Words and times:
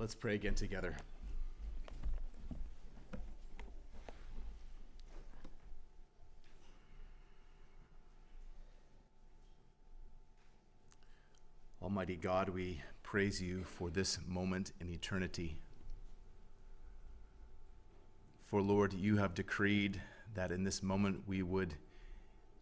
Let's 0.00 0.14
pray 0.14 0.36
again 0.36 0.54
together. 0.54 0.96
Almighty 11.82 12.14
God, 12.14 12.48
we 12.48 12.80
praise 13.02 13.42
you 13.42 13.64
for 13.64 13.90
this 13.90 14.20
moment 14.28 14.72
in 14.80 14.88
eternity. 14.88 15.58
For 18.46 18.62
Lord, 18.62 18.92
you 18.92 19.16
have 19.16 19.34
decreed 19.34 20.00
that 20.34 20.52
in 20.52 20.62
this 20.62 20.80
moment 20.80 21.22
we 21.26 21.42
would 21.42 21.74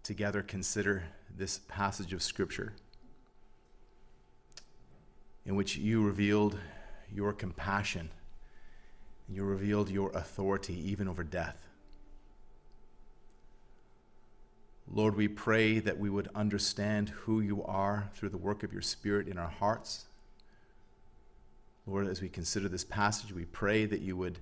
together 0.02 0.40
consider 0.40 1.04
this 1.36 1.60
passage 1.68 2.14
of 2.14 2.22
Scripture 2.22 2.72
in 5.44 5.54
which 5.54 5.76
you 5.76 6.02
revealed 6.02 6.58
your 7.14 7.32
compassion. 7.32 8.10
You 9.28 9.44
revealed 9.44 9.90
your 9.90 10.10
authority 10.10 10.74
even 10.90 11.08
over 11.08 11.24
death. 11.24 11.66
Lord, 14.88 15.16
we 15.16 15.26
pray 15.26 15.80
that 15.80 15.98
we 15.98 16.10
would 16.10 16.28
understand 16.34 17.08
who 17.08 17.40
you 17.40 17.64
are 17.64 18.08
through 18.14 18.28
the 18.28 18.36
work 18.36 18.62
of 18.62 18.72
your 18.72 18.82
Spirit 18.82 19.26
in 19.26 19.36
our 19.36 19.48
hearts. 19.48 20.06
Lord, 21.86 22.06
as 22.06 22.22
we 22.22 22.28
consider 22.28 22.68
this 22.68 22.84
passage, 22.84 23.32
we 23.32 23.46
pray 23.46 23.84
that 23.86 24.00
you 24.00 24.16
would 24.16 24.38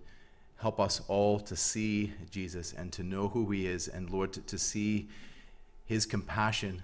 help 0.56 0.80
us 0.80 1.00
all 1.08 1.40
to 1.40 1.56
see 1.56 2.12
Jesus 2.30 2.72
and 2.72 2.92
to 2.92 3.02
know 3.02 3.28
who 3.28 3.50
he 3.50 3.66
is, 3.66 3.88
and 3.88 4.10
Lord, 4.10 4.32
to, 4.34 4.40
to 4.42 4.58
see 4.58 5.08
his 5.86 6.06
compassion 6.06 6.82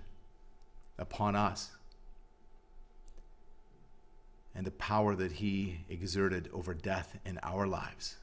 upon 0.98 1.37
us 1.37 1.70
and 4.54 4.66
the 4.66 4.70
power 4.72 5.14
that 5.14 5.32
he 5.32 5.80
exerted 5.88 6.50
over 6.52 6.75
death 6.75 7.19
in 7.25 7.38
our 7.42 7.66
lives 7.66 8.16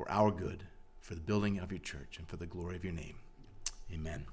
for 0.00 0.10
our 0.10 0.30
good, 0.30 0.64
for 0.98 1.14
the 1.14 1.20
building 1.20 1.58
of 1.58 1.70
your 1.70 1.80
church, 1.80 2.16
and 2.16 2.26
for 2.26 2.36
the 2.36 2.46
glory 2.46 2.74
of 2.74 2.84
your 2.84 2.92
name. 2.94 3.16
Amen. 3.92 4.24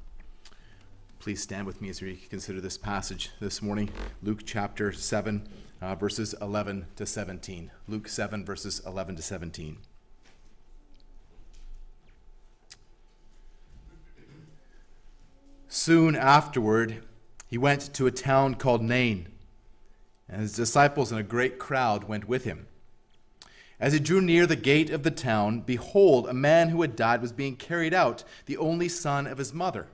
Please 1.20 1.42
stand 1.42 1.68
with 1.68 1.82
me 1.82 1.90
as 1.90 2.02
we 2.02 2.16
consider 2.16 2.62
this 2.62 2.78
passage 2.78 3.32
this 3.42 3.62
morning, 3.62 3.90
Luke 4.24 4.44
chapter 4.46 4.94
7, 4.94 5.46
uh, 5.82 5.96
verses 5.96 6.34
11 6.42 6.86
to 6.96 7.06
17. 7.06 7.72
Luke 7.88 8.08
7, 8.08 8.46
verses 8.46 8.82
11 8.86 9.18
to 9.18 9.22
17. 9.22 9.78
Soon 15.68 16.16
afterward, 16.16 17.04
he 17.48 17.58
went 17.58 17.94
to 17.94 18.08
a 18.08 18.12
town 18.12 18.56
called 18.56 18.82
Nain, 18.82 19.28
and 20.30 20.42
his 20.42 20.56
disciples 20.56 21.12
and 21.12 21.20
a 21.20 21.24
great 21.24 21.60
crowd 21.60 22.06
went 22.06 22.28
with 22.28 22.44
him. 22.44 22.68
As 23.80 23.94
he 23.94 24.00
drew 24.00 24.22
near 24.22 24.48
the 24.48 24.56
gate 24.56 24.90
of 24.90 25.04
the 25.04 25.12
town, 25.12 25.62
behold, 25.62 26.28
a 26.28 26.34
man 26.34 26.70
who 26.70 26.82
had 26.82 26.96
died 26.96 27.22
was 27.22 27.32
being 27.32 27.56
carried 27.56 27.94
out, 27.94 28.24
the 28.46 28.58
only 28.58 28.90
son 28.90 29.28
of 29.28 29.38
his 29.38 29.54
mother. 29.54 29.88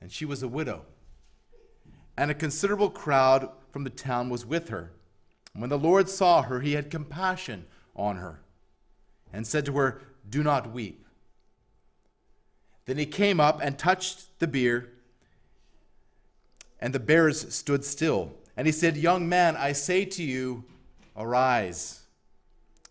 And 0.00 0.10
she 0.10 0.24
was 0.24 0.42
a 0.42 0.48
widow. 0.48 0.86
And 2.16 2.30
a 2.30 2.34
considerable 2.34 2.90
crowd 2.90 3.50
from 3.70 3.84
the 3.84 3.90
town 3.90 4.30
was 4.30 4.46
with 4.46 4.70
her. 4.70 4.92
When 5.52 5.70
the 5.70 5.78
Lord 5.78 6.08
saw 6.08 6.42
her, 6.42 6.60
he 6.60 6.72
had 6.72 6.90
compassion 6.90 7.66
on 7.94 8.16
her 8.16 8.40
and 9.32 9.46
said 9.46 9.66
to 9.66 9.72
her, 9.76 10.00
Do 10.28 10.42
not 10.42 10.72
weep. 10.72 11.06
Then 12.86 12.98
he 12.98 13.06
came 13.06 13.40
up 13.40 13.60
and 13.62 13.78
touched 13.78 14.38
the 14.38 14.48
bier, 14.48 14.88
and 16.80 16.94
the 16.94 16.98
bearers 16.98 17.52
stood 17.54 17.84
still. 17.84 18.32
And 18.60 18.66
he 18.66 18.72
said, 18.72 18.98
Young 18.98 19.26
man, 19.26 19.56
I 19.56 19.72
say 19.72 20.04
to 20.04 20.22
you, 20.22 20.64
arise. 21.16 22.02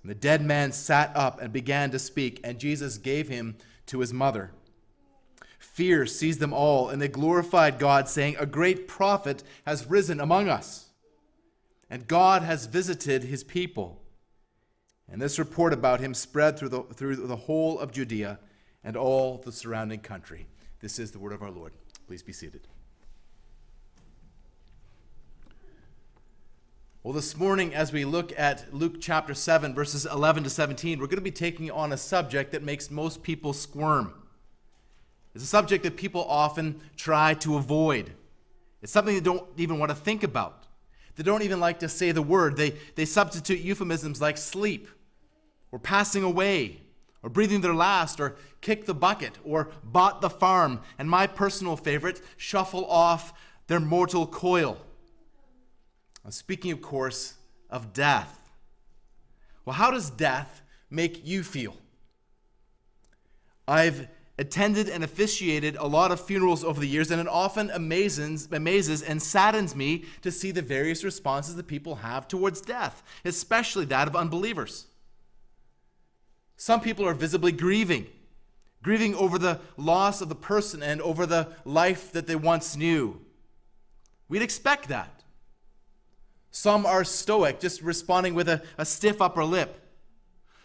And 0.02 0.10
the 0.10 0.16
dead 0.16 0.42
man 0.42 0.72
sat 0.72 1.12
up 1.16 1.40
and 1.40 1.54
began 1.54 1.92
to 1.92 2.00
speak, 2.00 2.40
and 2.44 2.58
Jesus 2.58 2.98
gave 2.98 3.28
him 3.28 3.56
to 3.86 4.00
his 4.00 4.12
mother. 4.12 4.50
Fear 5.60 6.08
seized 6.08 6.40
them 6.40 6.54
all, 6.54 6.90
and 6.90 7.00
they 7.00 7.08
glorified 7.08 7.78
God, 7.78 8.10
saying, 8.10 8.36
A 8.40 8.48
great 8.48 8.88
prophet 8.88 9.44
has 9.68 9.88
risen 9.88 10.20
among 10.20 10.50
us, 10.50 10.88
and 11.88 12.08
God 12.08 12.42
has 12.42 12.66
visited 12.66 13.26
his 13.26 13.44
people. 13.44 14.02
And 15.08 15.22
this 15.22 15.38
report 15.38 15.72
about 15.72 16.00
him 16.00 16.16
spread 16.16 16.58
through 16.58 16.70
the, 16.70 16.82
through 16.82 17.16
the 17.18 17.36
whole 17.36 17.78
of 17.78 17.92
Judea 17.92 18.40
and 18.84 18.98
all 18.98 19.38
the 19.38 19.52
surrounding 19.52 20.00
country. 20.00 20.48
This 20.80 20.98
is 20.98 21.12
the 21.12 21.20
word 21.20 21.34
of 21.34 21.44
our 21.44 21.52
Lord. 21.52 21.74
Please 22.08 22.24
be 22.24 22.34
seated. 22.34 22.68
Well, 27.02 27.14
this 27.14 27.38
morning, 27.38 27.74
as 27.74 27.94
we 27.94 28.04
look 28.04 28.38
at 28.38 28.74
Luke 28.74 28.96
chapter 29.00 29.34
7, 29.34 29.74
verses 29.74 30.06
11 30.06 30.44
to 30.44 30.50
17, 30.50 31.00
we're 31.00 31.06
going 31.06 31.16
to 31.16 31.22
be 31.22 31.32
taking 31.32 31.72
on 31.72 31.94
a 31.94 31.98
subject 31.98 32.52
that 32.52 32.62
makes 32.62 32.92
most 32.92 33.24
people 33.24 33.54
squirm. 33.54 34.14
It's 35.34 35.46
a 35.46 35.48
subject 35.48 35.86
that 35.86 35.96
people 35.96 36.26
often 36.26 36.82
try 36.98 37.36
to 37.36 37.56
avoid. 37.56 38.12
It's 38.82 38.92
something 38.92 39.16
they 39.16 39.22
don't 39.22 39.48
even 39.56 39.80
want 39.80 39.92
to 39.92 39.96
think 39.96 40.24
about. 40.24 40.68
They 41.16 41.24
don't 41.24 41.42
even 41.42 41.62
like 41.62 41.80
to 41.80 41.88
say 41.88 42.12
the 42.12 42.22
word. 42.22 42.58
They, 42.58 42.76
they 42.96 43.06
substitute 43.06 43.62
euphemisms 43.62 44.20
like 44.20 44.38
sleep, 44.38 44.90
or 45.72 45.80
passing 45.80 46.24
away, 46.24 46.82
or 47.24 47.30
breathing 47.30 47.62
their 47.62 47.74
last, 47.74 48.20
or 48.20 48.36
kick 48.60 48.88
the 48.88 48.94
bucket, 48.94 49.40
or 49.46 49.72
bought 49.86 50.20
the 50.20 50.30
farm, 50.30 50.82
and 50.98 51.10
my 51.10 51.28
personal 51.28 51.78
favorite, 51.78 52.22
shuffle 52.36 52.86
off 52.88 53.32
their 53.68 53.80
mortal 53.80 54.28
coil. 54.28 54.82
I'm 56.24 56.32
speaking, 56.32 56.72
of 56.72 56.82
course, 56.82 57.36
of 57.70 57.94
death. 57.94 58.52
Well, 59.66 59.76
how 59.76 59.92
does 59.92 60.10
death 60.10 60.62
make 60.90 61.26
you 61.26 61.44
feel? 61.44 61.76
I've 63.68 64.08
attended 64.40 64.88
and 64.88 65.04
officiated 65.04 65.76
a 65.76 65.86
lot 65.86 66.12
of 66.12 66.20
funerals 66.20 66.64
over 66.64 66.80
the 66.80 66.88
years, 66.88 67.12
and 67.12 67.20
it 67.20 67.28
often 67.28 67.70
amazes, 67.72 68.48
amazes 68.52 69.02
and 69.02 69.22
saddens 69.22 69.76
me 69.76 70.06
to 70.22 70.32
see 70.32 70.52
the 70.52 70.62
various 70.62 71.04
responses 71.04 71.56
that 71.56 71.68
people 71.68 71.96
have 71.96 72.28
towards 72.28 72.62
death, 72.62 73.04
especially 73.26 73.86
that 73.86 74.08
of 74.08 74.16
unbelievers. 74.16 74.88
Some 76.56 76.82
people 76.82 77.06
are 77.06 77.14
visibly 77.14 77.52
grieving, 77.52 78.08
grieving 78.82 79.14
over 79.16 79.38
the 79.38 79.60
loss 79.78 80.22
of 80.22 80.30
the 80.30 80.36
person 80.36 80.82
and 80.82 81.02
over 81.02 81.26
the 81.26 81.50
life 81.66 82.12
that 82.14 82.28
they 82.28 82.36
once 82.36 82.76
knew. 82.76 83.22
We'd 84.30 84.42
expect 84.42 84.88
that. 84.88 85.19
Some 86.52 86.86
are 86.86 87.04
stoic, 87.04 87.60
just 87.60 87.82
responding 87.82 88.34
with 88.34 88.50
a, 88.50 88.62
a 88.78 88.86
stiff 88.86 89.22
upper 89.22 89.44
lip. 89.44 89.80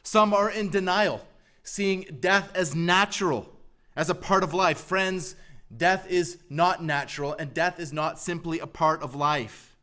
Some 0.02 0.32
are 0.32 0.50
in 0.50 0.70
denial, 0.70 1.26
seeing 1.62 2.06
death 2.20 2.50
as 2.54 2.74
natural, 2.74 3.50
as 3.96 4.10
a 4.10 4.14
part 4.14 4.42
of 4.42 4.54
life. 4.54 4.78
Friends, 4.78 5.36
death 5.74 6.06
is 6.08 6.38
not 6.48 6.82
natural, 6.82 7.34
and 7.34 7.54
death 7.54 7.78
is 7.78 7.92
not 7.92 8.18
simply 8.18 8.58
a 8.58 8.66
part 8.66 9.02
of 9.02 9.14
life. 9.14 9.76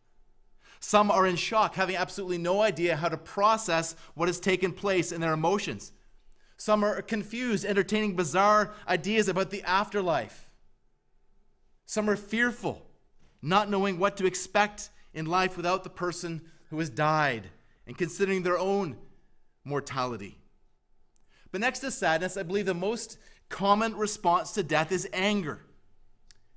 Some 0.79 1.11
are 1.11 1.27
in 1.27 1.35
shock, 1.35 1.75
having 1.75 1.95
absolutely 1.95 2.39
no 2.39 2.61
idea 2.61 2.95
how 2.95 3.07
to 3.07 3.17
process 3.17 3.95
what 4.15 4.27
has 4.27 4.39
taken 4.39 4.73
place 4.73 5.11
in 5.11 5.21
their 5.21 5.33
emotions. 5.33 5.91
Some 6.57 6.83
are 6.83 7.01
confused, 7.01 7.65
entertaining 7.65 8.15
bizarre 8.15 8.73
ideas 8.87 9.27
about 9.27 9.51
the 9.51 9.63
afterlife. 9.63 10.47
Some 11.85 12.09
are 12.09 12.15
fearful, 12.15 12.85
not 13.41 13.69
knowing 13.69 13.99
what 13.99 14.17
to 14.17 14.25
expect 14.25 14.89
in 15.13 15.25
life 15.25 15.57
without 15.57 15.83
the 15.83 15.89
person 15.89 16.41
who 16.69 16.79
has 16.79 16.89
died 16.89 17.49
and 17.85 17.97
considering 17.97 18.43
their 18.43 18.57
own 18.57 18.97
mortality. 19.63 20.37
But 21.51 21.61
next 21.61 21.79
to 21.79 21.91
sadness, 21.91 22.37
I 22.37 22.43
believe 22.43 22.65
the 22.65 22.73
most 22.73 23.17
common 23.49 23.95
response 23.95 24.51
to 24.53 24.63
death 24.63 24.91
is 24.91 25.07
anger. 25.11 25.61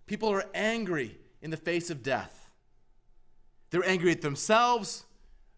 People 0.06 0.30
are 0.30 0.44
angry 0.54 1.18
in 1.42 1.50
the 1.50 1.56
face 1.56 1.90
of 1.90 2.02
death. 2.02 2.48
They're 3.70 3.84
angry 3.84 4.12
at 4.12 4.22
themselves, 4.22 5.04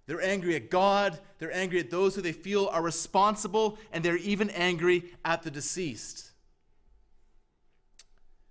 they're 0.06 0.22
angry 0.22 0.56
at 0.56 0.70
God, 0.70 1.18
they're 1.38 1.54
angry 1.54 1.80
at 1.80 1.90
those 1.90 2.14
who 2.14 2.22
they 2.22 2.32
feel 2.32 2.68
are 2.68 2.80
responsible, 2.80 3.78
and 3.92 4.02
they're 4.02 4.16
even 4.16 4.48
angry 4.50 5.04
at 5.24 5.42
the 5.42 5.50
deceased. 5.50 6.30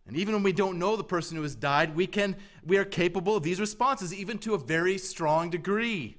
And 0.07 0.15
even 0.17 0.35
when 0.35 0.43
we 0.43 0.53
don't 0.53 0.77
know 0.77 0.95
the 0.95 1.03
person 1.03 1.35
who 1.35 1.43
has 1.43 1.55
died, 1.55 1.95
we, 1.95 2.05
can, 2.05 2.35
we 2.63 2.77
are 2.77 2.85
capable 2.85 3.35
of 3.35 3.43
these 3.43 3.59
responses, 3.59 4.13
even 4.13 4.37
to 4.39 4.53
a 4.53 4.57
very 4.59 4.97
strong 4.97 5.49
degree. 5.49 6.17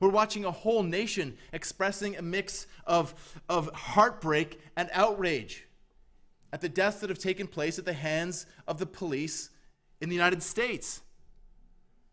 We're 0.00 0.10
watching 0.10 0.44
a 0.44 0.52
whole 0.52 0.84
nation 0.84 1.36
expressing 1.52 2.16
a 2.16 2.22
mix 2.22 2.68
of, 2.86 3.14
of 3.48 3.70
heartbreak 3.74 4.60
and 4.76 4.88
outrage 4.92 5.66
at 6.52 6.60
the 6.60 6.68
deaths 6.68 7.00
that 7.00 7.10
have 7.10 7.18
taken 7.18 7.48
place 7.48 7.78
at 7.78 7.84
the 7.84 7.92
hands 7.92 8.46
of 8.68 8.78
the 8.78 8.86
police 8.86 9.50
in 10.00 10.08
the 10.08 10.14
United 10.14 10.42
States, 10.42 11.00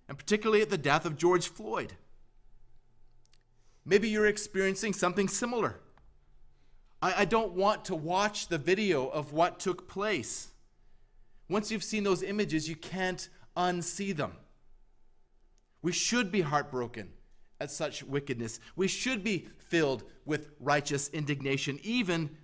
and 0.10 0.18
particularly 0.18 0.64
at 0.64 0.72
the 0.72 0.78
death 0.78 1.06
of 1.06 1.16
George 1.16 1.48
Floyd. 1.48 1.94
Maybe 3.86 4.10
you're 4.10 4.26
experiencing 4.26 4.94
something 4.94 5.28
similar. 5.28 5.80
I, 7.02 7.22
I 7.22 7.26
don't 7.26 7.54
want 7.54 7.86
to 7.86 7.96
watch 7.96 8.48
the 8.48 8.58
video 8.58 9.08
of 9.08 9.32
what 9.32 9.60
took 9.60 9.88
place. 9.88 10.50
Once 11.48 11.72
you've 11.72 11.84
seen 11.84 12.04
those 12.04 12.24
images, 12.24 12.68
you 12.68 12.76
can't 12.76 13.30
unsee 13.56 14.16
them. 14.16 14.34
We 15.82 15.92
should 15.92 16.32
be 16.32 16.42
heartbroken 16.42 17.10
at 17.60 17.72
such 17.72 18.04
wickedness. 18.04 18.60
We 18.76 18.88
should 18.88 19.24
be 19.24 19.48
filled 19.58 20.04
with 20.26 20.50
righteous 20.60 21.10
indignation, 21.10 21.80
even 21.84 22.38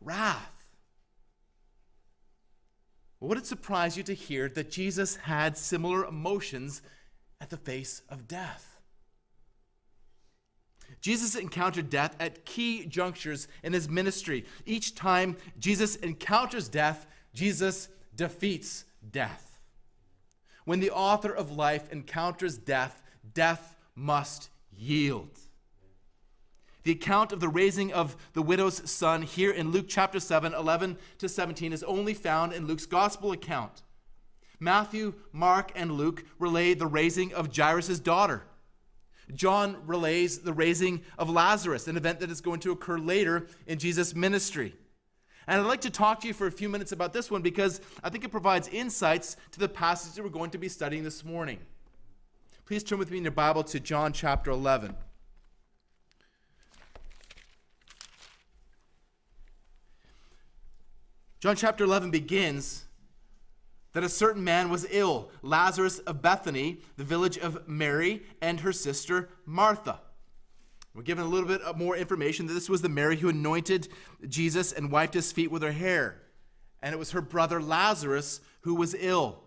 wrath. 0.00 0.60
Would 3.20 3.38
it 3.38 3.46
surprise 3.46 3.96
you 3.96 4.02
to 4.04 4.14
hear 4.14 4.48
that 4.48 4.70
Jesus 4.70 5.16
had 5.16 5.58
similar 5.58 6.06
emotions 6.06 6.80
at 7.40 7.50
the 7.50 7.56
face 7.56 8.02
of 8.08 8.26
death? 8.26 8.80
Jesus 11.00 11.34
encountered 11.34 11.90
death 11.90 12.16
at 12.18 12.44
key 12.44 12.86
junctures 12.86 13.46
in 13.62 13.72
his 13.72 13.88
ministry. 13.88 14.44
Each 14.64 14.94
time 14.94 15.36
Jesus 15.58 15.96
encounters 15.96 16.68
death, 16.68 17.06
Jesus 17.34 17.88
defeats 18.20 18.84
death. 19.10 19.58
When 20.66 20.80
the 20.80 20.90
author 20.90 21.32
of 21.32 21.52
life 21.52 21.90
encounters 21.90 22.58
death, 22.58 23.00
death 23.32 23.74
must 23.94 24.50
yield. 24.70 25.38
The 26.82 26.92
account 26.92 27.32
of 27.32 27.40
the 27.40 27.48
raising 27.48 27.94
of 27.94 28.18
the 28.34 28.42
widow's 28.42 28.90
son 28.90 29.22
here 29.22 29.50
in 29.50 29.70
Luke 29.70 29.86
chapter 29.88 30.20
7, 30.20 30.52
11 30.52 30.98
to 31.16 31.30
17, 31.30 31.72
is 31.72 31.82
only 31.82 32.12
found 32.12 32.52
in 32.52 32.66
Luke's 32.66 32.84
gospel 32.84 33.32
account. 33.32 33.80
Matthew, 34.58 35.14
Mark, 35.32 35.72
and 35.74 35.92
Luke 35.92 36.26
relay 36.38 36.74
the 36.74 36.86
raising 36.86 37.32
of 37.32 37.56
Jairus' 37.56 38.00
daughter. 38.00 38.42
John 39.32 39.78
relays 39.86 40.40
the 40.40 40.52
raising 40.52 41.00
of 41.16 41.30
Lazarus, 41.30 41.88
an 41.88 41.96
event 41.96 42.20
that 42.20 42.30
is 42.30 42.42
going 42.42 42.60
to 42.60 42.72
occur 42.72 42.98
later 42.98 43.46
in 43.66 43.78
Jesus' 43.78 44.14
ministry. 44.14 44.74
And 45.50 45.60
I'd 45.60 45.66
like 45.66 45.80
to 45.80 45.90
talk 45.90 46.20
to 46.20 46.28
you 46.28 46.32
for 46.32 46.46
a 46.46 46.52
few 46.52 46.68
minutes 46.68 46.92
about 46.92 47.12
this 47.12 47.28
one 47.28 47.42
because 47.42 47.80
I 48.04 48.08
think 48.08 48.22
it 48.22 48.28
provides 48.28 48.68
insights 48.68 49.36
to 49.50 49.58
the 49.58 49.68
passage 49.68 50.14
that 50.14 50.22
we're 50.22 50.28
going 50.28 50.52
to 50.52 50.58
be 50.58 50.68
studying 50.68 51.02
this 51.02 51.24
morning. 51.24 51.58
Please 52.66 52.84
turn 52.84 53.00
with 53.00 53.10
me 53.10 53.18
in 53.18 53.24
your 53.24 53.32
Bible 53.32 53.64
to 53.64 53.80
John 53.80 54.12
chapter 54.12 54.52
11. 54.52 54.94
John 61.40 61.56
chapter 61.56 61.82
11 61.82 62.12
begins 62.12 62.84
that 63.92 64.04
a 64.04 64.08
certain 64.08 64.44
man 64.44 64.70
was 64.70 64.86
ill, 64.88 65.32
Lazarus 65.42 65.98
of 65.98 66.22
Bethany, 66.22 66.78
the 66.96 67.02
village 67.02 67.36
of 67.36 67.66
Mary 67.66 68.22
and 68.40 68.60
her 68.60 68.72
sister 68.72 69.30
Martha. 69.44 69.98
We're 70.94 71.02
given 71.02 71.24
a 71.24 71.28
little 71.28 71.48
bit 71.48 71.62
more 71.76 71.96
information 71.96 72.46
that 72.46 72.54
this 72.54 72.68
was 72.68 72.82
the 72.82 72.88
Mary 72.88 73.16
who 73.16 73.28
anointed 73.28 73.88
Jesus 74.28 74.72
and 74.72 74.90
wiped 74.90 75.14
his 75.14 75.30
feet 75.30 75.50
with 75.50 75.62
her 75.62 75.72
hair. 75.72 76.20
And 76.82 76.92
it 76.92 76.98
was 76.98 77.12
her 77.12 77.20
brother 77.20 77.62
Lazarus 77.62 78.40
who 78.62 78.74
was 78.74 78.96
ill. 78.98 79.42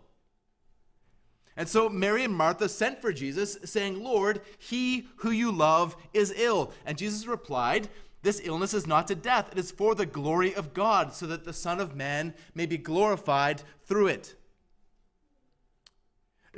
And 1.56 1.68
so 1.68 1.90
Mary 1.90 2.24
and 2.24 2.34
Martha 2.34 2.68
sent 2.68 3.01
for 3.01 3.13
Jesus, 3.13 3.57
saying, 3.63 4.01
Lord, 4.04 4.42
he 4.57 5.07
who 5.18 5.31
you 5.31 5.51
love 5.51 5.95
is 6.13 6.34
ill. 6.36 6.72
And 6.86 6.98
Jesus 6.98 7.28
replied, 7.28 7.90
This 8.24 8.42
illness 8.44 8.74
is 8.74 8.88
not 8.88 9.07
to 9.10 9.16
death, 9.16 9.50
it 9.51 9.60
is 9.60 9.69
for 9.69 9.94
the 9.94 10.06
glory 10.06 10.56
of 10.56 10.74
God, 10.74 11.13
so 11.13 11.28
that 11.28 11.44
the 11.44 11.54
Son 11.54 11.80
of 11.80 11.95
Man 11.95 12.34
may 12.56 12.66
be 12.66 12.78
glorified 12.78 13.62
through 13.86 14.07
it. 14.07 14.36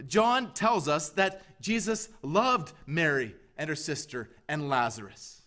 John 0.07 0.53
tells 0.53 0.87
us 0.87 1.09
that 1.09 1.41
Jesus 1.61 2.09
loved 2.21 2.73
Mary 2.85 3.35
and 3.57 3.69
her 3.69 3.75
sister 3.75 4.29
and 4.47 4.69
Lazarus. 4.69 5.41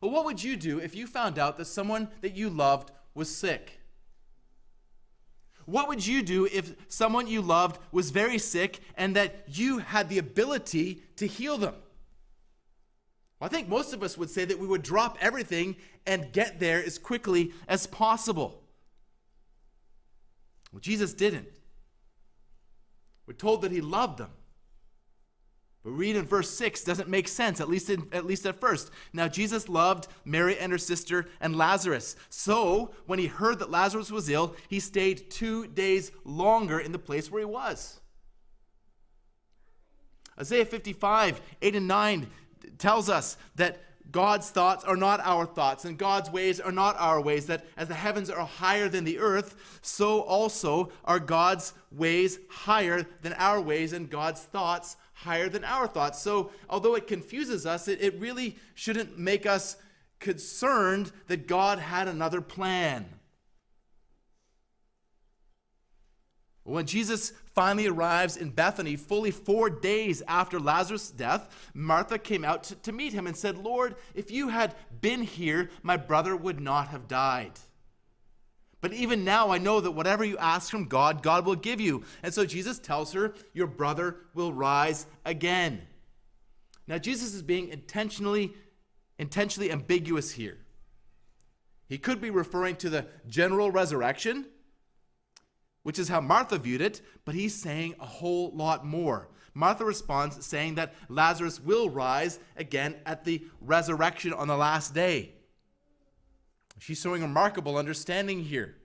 Well, 0.00 0.10
what 0.10 0.24
would 0.24 0.42
you 0.42 0.56
do 0.56 0.78
if 0.78 0.94
you 0.94 1.06
found 1.06 1.38
out 1.38 1.56
that 1.56 1.66
someone 1.66 2.08
that 2.20 2.36
you 2.36 2.50
loved 2.50 2.92
was 3.14 3.34
sick? 3.34 3.80
What 5.64 5.88
would 5.88 6.06
you 6.06 6.22
do 6.22 6.46
if 6.46 6.74
someone 6.88 7.26
you 7.26 7.42
loved 7.42 7.78
was 7.92 8.10
very 8.10 8.38
sick 8.38 8.80
and 8.96 9.16
that 9.16 9.44
you 9.48 9.78
had 9.78 10.08
the 10.08 10.18
ability 10.18 11.02
to 11.16 11.26
heal 11.26 11.58
them? 11.58 11.74
Well, 13.38 13.48
I 13.48 13.48
think 13.48 13.68
most 13.68 13.92
of 13.92 14.02
us 14.02 14.16
would 14.16 14.30
say 14.30 14.44
that 14.46 14.58
we 14.58 14.66
would 14.66 14.82
drop 14.82 15.18
everything 15.20 15.76
and 16.06 16.32
get 16.32 16.58
there 16.58 16.82
as 16.82 16.98
quickly 16.98 17.52
as 17.68 17.86
possible. 17.86 18.62
Well, 20.72 20.80
Jesus 20.80 21.12
didn't. 21.12 21.48
We're 23.26 23.34
told 23.34 23.62
that 23.62 23.72
he 23.72 23.82
loved 23.82 24.18
them. 24.18 24.30
Read 25.88 26.16
in 26.16 26.24
verse 26.24 26.50
6 26.50 26.84
doesn't 26.84 27.08
make 27.08 27.28
sense, 27.28 27.60
at 27.60 27.68
least, 27.68 27.90
in, 27.90 28.08
at 28.12 28.26
least 28.26 28.46
at 28.46 28.60
first. 28.60 28.90
Now, 29.12 29.28
Jesus 29.28 29.68
loved 29.68 30.08
Mary 30.24 30.58
and 30.58 30.72
her 30.72 30.78
sister 30.78 31.28
and 31.40 31.56
Lazarus. 31.56 32.16
So, 32.28 32.92
when 33.06 33.18
he 33.18 33.26
heard 33.26 33.58
that 33.58 33.70
Lazarus 33.70 34.10
was 34.10 34.28
ill, 34.28 34.54
he 34.68 34.80
stayed 34.80 35.30
two 35.30 35.66
days 35.66 36.12
longer 36.24 36.78
in 36.78 36.92
the 36.92 36.98
place 36.98 37.30
where 37.30 37.40
he 37.40 37.46
was. 37.46 38.00
Isaiah 40.38 40.64
55, 40.64 41.40
8 41.62 41.76
and 41.76 41.88
9 41.88 42.26
tells 42.78 43.08
us 43.08 43.36
that 43.56 43.80
God's 44.10 44.48
thoughts 44.48 44.84
are 44.84 44.96
not 44.96 45.20
our 45.20 45.44
thoughts, 45.44 45.84
and 45.84 45.98
God's 45.98 46.30
ways 46.30 46.60
are 46.60 46.72
not 46.72 46.96
our 46.98 47.20
ways. 47.20 47.46
That 47.46 47.66
as 47.76 47.88
the 47.88 47.94
heavens 47.94 48.30
are 48.30 48.46
higher 48.46 48.88
than 48.88 49.04
the 49.04 49.18
earth, 49.18 49.80
so 49.82 50.20
also 50.22 50.90
are 51.04 51.20
God's 51.20 51.74
ways 51.92 52.38
higher 52.48 53.06
than 53.20 53.34
our 53.34 53.60
ways, 53.60 53.92
and 53.92 54.08
God's 54.08 54.40
thoughts 54.40 54.96
higher 55.22 55.48
than 55.48 55.64
our 55.64 55.88
thoughts. 55.88 56.20
So, 56.20 56.50
although 56.70 56.94
it 56.94 57.06
confuses 57.06 57.66
us, 57.66 57.88
it, 57.88 58.00
it 58.00 58.18
really 58.20 58.56
shouldn't 58.74 59.18
make 59.18 59.46
us 59.46 59.76
concerned 60.20 61.10
that 61.26 61.46
God 61.48 61.78
had 61.78 62.06
another 62.08 62.40
plan. 62.40 63.06
When 66.62 66.86
Jesus 66.86 67.32
finally 67.54 67.86
arrives 67.86 68.36
in 68.36 68.50
Bethany, 68.50 68.94
fully 68.94 69.30
four 69.30 69.70
days 69.70 70.22
after 70.28 70.60
Lazarus' 70.60 71.10
death, 71.10 71.70
Martha 71.74 72.18
came 72.18 72.44
out 72.44 72.64
to, 72.64 72.74
to, 72.76 72.92
meet 72.92 73.14
him 73.14 73.26
and 73.26 73.36
said, 73.36 73.56
Lord, 73.56 73.96
if 74.14 74.30
you 74.30 74.48
had 74.48 74.74
been 75.00 75.22
here, 75.22 75.70
my 75.82 75.96
brother 75.96 76.36
would 76.36 76.60
not 76.60 76.88
have 76.88 77.08
died. 77.08 77.52
But 78.80 78.92
even 78.92 79.24
now, 79.24 79.50
I 79.50 79.58
know 79.58 79.80
that 79.80 79.90
whatever 79.90 80.24
you 80.24 80.38
ask 80.38 80.70
from 80.70 80.86
God, 80.86 81.22
God 81.22 81.44
will 81.44 81.56
give 81.56 81.80
you. 81.80 82.04
And 82.22 82.32
so 82.32 82.46
Jesus 82.46 82.78
tells 82.78 83.12
her, 83.12 83.34
Your 83.52 83.66
brother 83.66 84.16
will 84.34 84.52
rise 84.52 85.06
again. 85.24 85.82
Now, 86.86 86.98
Jesus 86.98 87.34
is 87.34 87.42
being 87.42 87.68
intentionally, 87.68 88.52
intentionally 89.18 89.72
ambiguous 89.72 90.32
here. 90.32 90.58
He 91.88 91.98
could 91.98 92.20
be 92.20 92.30
referring 92.30 92.76
to 92.76 92.90
the 92.90 93.06
general 93.26 93.70
resurrection, 93.70 94.46
which 95.82 95.98
is 95.98 96.08
how 96.08 96.20
Martha 96.20 96.58
viewed 96.58 96.80
it, 96.80 97.00
but 97.24 97.34
he's 97.34 97.54
saying 97.54 97.94
a 97.98 98.06
whole 98.06 98.52
lot 98.54 98.86
more. 98.86 99.28
Martha 99.54 99.84
responds 99.84 100.44
saying 100.46 100.76
that 100.76 100.94
Lazarus 101.08 101.60
will 101.60 101.90
rise 101.90 102.38
again 102.56 102.96
at 103.04 103.24
the 103.24 103.42
resurrection 103.60 104.32
on 104.32 104.46
the 104.46 104.56
last 104.56 104.94
day. 104.94 105.32
She's 106.78 107.00
showing 107.00 107.22
remarkable 107.22 107.76
understanding 107.76 108.42
here. 108.42 108.76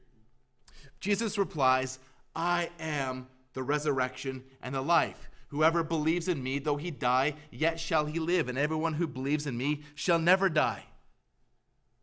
Jesus 1.00 1.38
replies, 1.38 2.00
I 2.36 2.70
am 2.80 3.28
the 3.54 3.64
resurrection 3.64 4.44
and 4.62 4.74
the 4.74 4.82
life. 4.82 5.30
Whoever 5.50 5.84
believes 5.84 6.28
in 6.28 6.42
me, 6.42 6.60
though 6.60 6.78
he 6.78 6.90
die, 6.90 7.36
yet 7.52 7.80
shall 7.80 8.06
he 8.06 8.20
live, 8.20 8.50
and 8.50 8.58
everyone 8.58 8.94
who 8.94 9.06
believes 9.06 9.46
in 9.46 9.56
me 9.56 9.82
shall 9.94 10.18
never 10.18 10.50
die. 10.50 10.84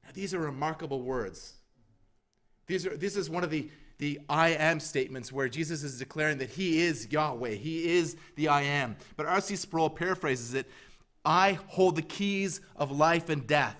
Now, 0.04 0.10
these 0.14 0.34
are 0.34 0.38
remarkable 0.38 1.02
words. 1.02 1.54
These 2.66 2.86
are, 2.86 2.96
this 2.96 3.16
is 3.16 3.28
one 3.28 3.42
of 3.42 3.50
the, 3.50 3.68
the 3.98 4.20
I 4.28 4.50
am 4.50 4.78
statements 4.78 5.32
where 5.32 5.48
Jesus 5.48 5.82
is 5.82 5.98
declaring 5.98 6.38
that 6.38 6.50
he 6.50 6.80
is 6.82 7.10
Yahweh, 7.10 7.54
he 7.54 7.96
is 7.96 8.16
the 8.36 8.48
I 8.48 8.62
am. 8.62 8.96
But 9.16 9.26
R.C. 9.26 9.56
Sproul 9.56 9.90
paraphrases 9.90 10.54
it 10.54 10.68
I 11.24 11.58
hold 11.66 11.96
the 11.96 12.02
keys 12.02 12.60
of 12.76 12.92
life 12.92 13.28
and 13.28 13.46
death. 13.46 13.76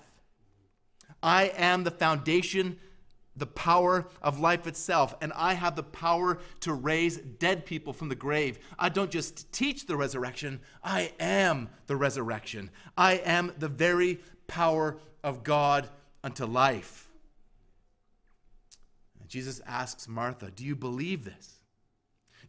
I 1.23 1.51
am 1.55 1.83
the 1.83 1.91
foundation, 1.91 2.77
the 3.35 3.47
power 3.47 4.07
of 4.21 4.39
life 4.39 4.67
itself, 4.67 5.15
and 5.21 5.31
I 5.33 5.53
have 5.53 5.75
the 5.75 5.83
power 5.83 6.39
to 6.61 6.73
raise 6.73 7.17
dead 7.17 7.65
people 7.65 7.93
from 7.93 8.09
the 8.09 8.15
grave. 8.15 8.59
I 8.77 8.89
don't 8.89 9.11
just 9.11 9.51
teach 9.51 9.85
the 9.85 9.97
resurrection, 9.97 10.61
I 10.83 11.13
am 11.19 11.69
the 11.87 11.95
resurrection. 11.95 12.71
I 12.97 13.13
am 13.13 13.53
the 13.57 13.69
very 13.69 14.19
power 14.47 14.97
of 15.23 15.43
God 15.43 15.89
unto 16.23 16.45
life. 16.45 17.09
And 19.19 19.29
Jesus 19.29 19.61
asks 19.65 20.07
Martha, 20.07 20.51
Do 20.51 20.65
you 20.65 20.75
believe 20.75 21.25
this? 21.25 21.61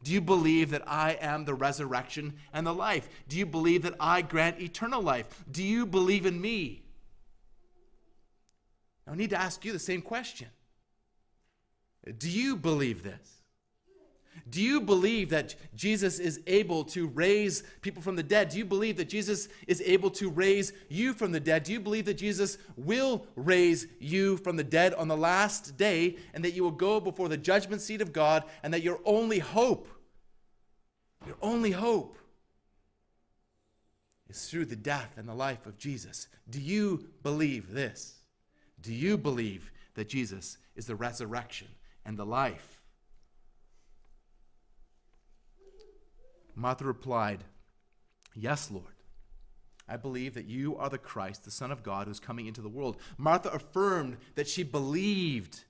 Do 0.02 0.10
you 0.12 0.20
believe 0.20 0.70
that 0.70 0.82
I 0.86 1.12
am 1.20 1.44
the 1.44 1.54
resurrection 1.54 2.34
and 2.52 2.66
the 2.66 2.74
life? 2.74 3.08
Do 3.28 3.38
you 3.38 3.46
believe 3.46 3.82
that 3.82 3.94
I 4.00 4.22
grant 4.22 4.60
eternal 4.60 5.00
life? 5.00 5.44
Do 5.50 5.62
you 5.62 5.86
believe 5.86 6.26
in 6.26 6.40
me? 6.40 6.82
I 9.06 9.14
need 9.14 9.30
to 9.30 9.40
ask 9.40 9.64
you 9.64 9.72
the 9.72 9.78
same 9.78 10.02
question. 10.02 10.48
Do 12.18 12.28
you 12.28 12.56
believe 12.56 13.02
this? 13.02 13.42
Do 14.48 14.60
you 14.60 14.80
believe 14.80 15.30
that 15.30 15.54
Jesus 15.74 16.18
is 16.18 16.40
able 16.46 16.84
to 16.84 17.06
raise 17.06 17.62
people 17.80 18.02
from 18.02 18.16
the 18.16 18.22
dead? 18.22 18.48
Do 18.48 18.58
you 18.58 18.64
believe 18.64 18.96
that 18.96 19.08
Jesus 19.08 19.48
is 19.66 19.82
able 19.82 20.10
to 20.12 20.30
raise 20.30 20.72
you 20.88 21.12
from 21.12 21.32
the 21.32 21.40
dead? 21.40 21.64
Do 21.64 21.72
you 21.72 21.80
believe 21.80 22.06
that 22.06 22.14
Jesus 22.14 22.58
will 22.76 23.26
raise 23.36 23.86
you 24.00 24.36
from 24.38 24.56
the 24.56 24.64
dead 24.64 24.94
on 24.94 25.08
the 25.08 25.16
last 25.16 25.76
day 25.76 26.16
and 26.34 26.44
that 26.44 26.52
you 26.52 26.62
will 26.62 26.70
go 26.70 26.98
before 26.98 27.28
the 27.28 27.36
judgment 27.36 27.82
seat 27.82 28.00
of 28.00 28.12
God 28.12 28.44
and 28.62 28.72
that 28.74 28.82
your 28.82 29.00
only 29.04 29.38
hope, 29.38 29.88
your 31.26 31.36
only 31.40 31.70
hope, 31.70 32.18
is 34.28 34.48
through 34.48 34.64
the 34.64 34.76
death 34.76 35.14
and 35.18 35.28
the 35.28 35.34
life 35.34 35.66
of 35.66 35.78
Jesus. 35.78 36.26
Do 36.48 36.60
you 36.60 37.10
believe 37.22 37.72
this? 37.72 38.21
Do 38.82 38.92
you 38.92 39.16
believe 39.16 39.72
that 39.94 40.08
Jesus 40.08 40.58
is 40.76 40.86
the 40.86 40.96
resurrection 40.96 41.68
and 42.04 42.18
the 42.18 42.26
life? 42.26 42.80
Martha 46.54 46.84
replied, 46.84 47.44
Yes, 48.34 48.70
Lord. 48.70 48.86
I 49.88 49.96
believe 49.96 50.34
that 50.34 50.46
you 50.46 50.76
are 50.76 50.88
the 50.88 50.98
Christ, 50.98 51.44
the 51.44 51.50
Son 51.50 51.70
of 51.70 51.82
God, 51.82 52.06
who's 52.06 52.20
coming 52.20 52.46
into 52.46 52.62
the 52.62 52.68
world. 52.68 52.96
Martha 53.18 53.50
affirmed 53.50 54.16
that 54.36 54.48
she 54.48 54.62
believed 54.62 55.64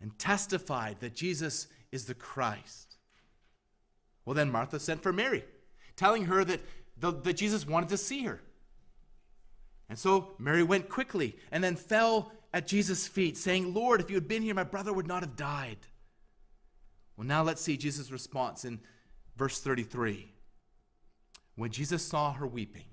and 0.00 0.16
testified 0.18 1.00
that 1.00 1.14
Jesus 1.14 1.66
is 1.92 2.06
the 2.06 2.14
Christ. 2.14 2.96
Well, 4.24 4.34
then 4.34 4.50
Martha 4.50 4.78
sent 4.78 5.02
for 5.02 5.12
Mary, 5.12 5.44
telling 5.96 6.26
her 6.26 6.44
that, 6.44 6.60
the, 6.98 7.12
that 7.12 7.36
Jesus 7.36 7.66
wanted 7.66 7.88
to 7.90 7.96
see 7.96 8.24
her. 8.24 8.40
And 9.88 9.98
so 9.98 10.34
Mary 10.38 10.62
went 10.62 10.88
quickly 10.88 11.36
and 11.52 11.62
then 11.62 11.76
fell 11.76 12.32
at 12.52 12.66
Jesus' 12.66 13.06
feet, 13.06 13.36
saying, 13.36 13.74
Lord, 13.74 14.00
if 14.00 14.10
you 14.10 14.16
had 14.16 14.28
been 14.28 14.42
here, 14.42 14.54
my 14.54 14.64
brother 14.64 14.92
would 14.92 15.06
not 15.06 15.22
have 15.22 15.36
died. 15.36 15.78
Well, 17.16 17.26
now 17.26 17.42
let's 17.42 17.62
see 17.62 17.76
Jesus' 17.76 18.10
response 18.10 18.64
in 18.64 18.80
verse 19.36 19.60
33. 19.60 20.32
When 21.54 21.70
Jesus 21.70 22.04
saw 22.04 22.32
her 22.32 22.46
weeping, 22.46 22.84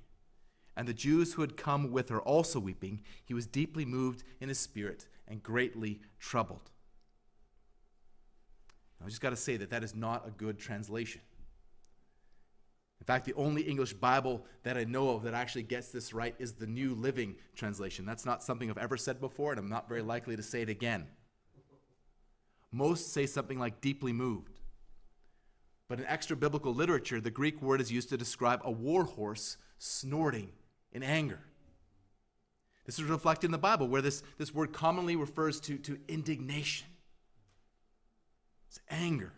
and 0.75 0.87
the 0.87 0.93
Jews 0.93 1.33
who 1.33 1.41
had 1.41 1.57
come 1.57 1.91
with 1.91 2.09
her 2.09 2.21
also 2.21 2.59
weeping, 2.59 3.01
he 3.23 3.33
was 3.33 3.45
deeply 3.45 3.85
moved 3.85 4.23
in 4.39 4.49
his 4.49 4.59
spirit 4.59 5.07
and 5.27 5.43
greatly 5.43 6.01
troubled. 6.19 6.71
I 9.03 9.07
just 9.09 9.21
got 9.21 9.31
to 9.31 9.35
say 9.35 9.57
that 9.57 9.69
that 9.69 9.83
is 9.83 9.95
not 9.95 10.27
a 10.27 10.31
good 10.31 10.57
translation. 10.57 11.21
In 13.03 13.05
fact, 13.05 13.25
the 13.25 13.33
only 13.33 13.63
English 13.63 13.95
Bible 13.95 14.45
that 14.63 14.77
I 14.77 14.85
know 14.85 15.09
of 15.09 15.23
that 15.23 15.33
actually 15.33 15.63
gets 15.63 15.89
this 15.89 16.13
right 16.13 16.33
is 16.39 16.53
the 16.53 16.65
New 16.65 16.95
Living 16.95 17.35
Translation. 17.53 18.05
That's 18.05 18.25
not 18.25 18.41
something 18.41 18.69
I've 18.69 18.77
ever 18.77 18.95
said 18.95 19.19
before, 19.19 19.51
and 19.51 19.59
I'm 19.59 19.67
not 19.67 19.89
very 19.89 20.01
likely 20.01 20.37
to 20.37 20.41
say 20.41 20.61
it 20.61 20.69
again. 20.69 21.07
Most 22.71 23.11
say 23.11 23.25
something 23.25 23.59
like 23.59 23.81
deeply 23.81 24.13
moved. 24.13 24.61
But 25.89 25.99
in 25.99 26.05
extra 26.05 26.37
biblical 26.37 26.73
literature, 26.73 27.19
the 27.19 27.29
Greek 27.29 27.61
word 27.61 27.81
is 27.81 27.91
used 27.91 28.07
to 28.07 28.15
describe 28.15 28.61
a 28.63 28.71
war 28.71 29.03
horse 29.03 29.57
snorting 29.79 30.53
in 30.93 31.03
anger. 31.03 31.41
This 32.85 32.99
is 32.99 33.03
reflected 33.03 33.47
in 33.47 33.51
the 33.51 33.57
Bible, 33.57 33.89
where 33.89 34.01
this, 34.01 34.23
this 34.37 34.53
word 34.53 34.71
commonly 34.71 35.17
refers 35.17 35.59
to, 35.59 35.77
to 35.79 35.99
indignation. 36.07 36.87
It's 38.69 38.79
anger. 38.89 39.33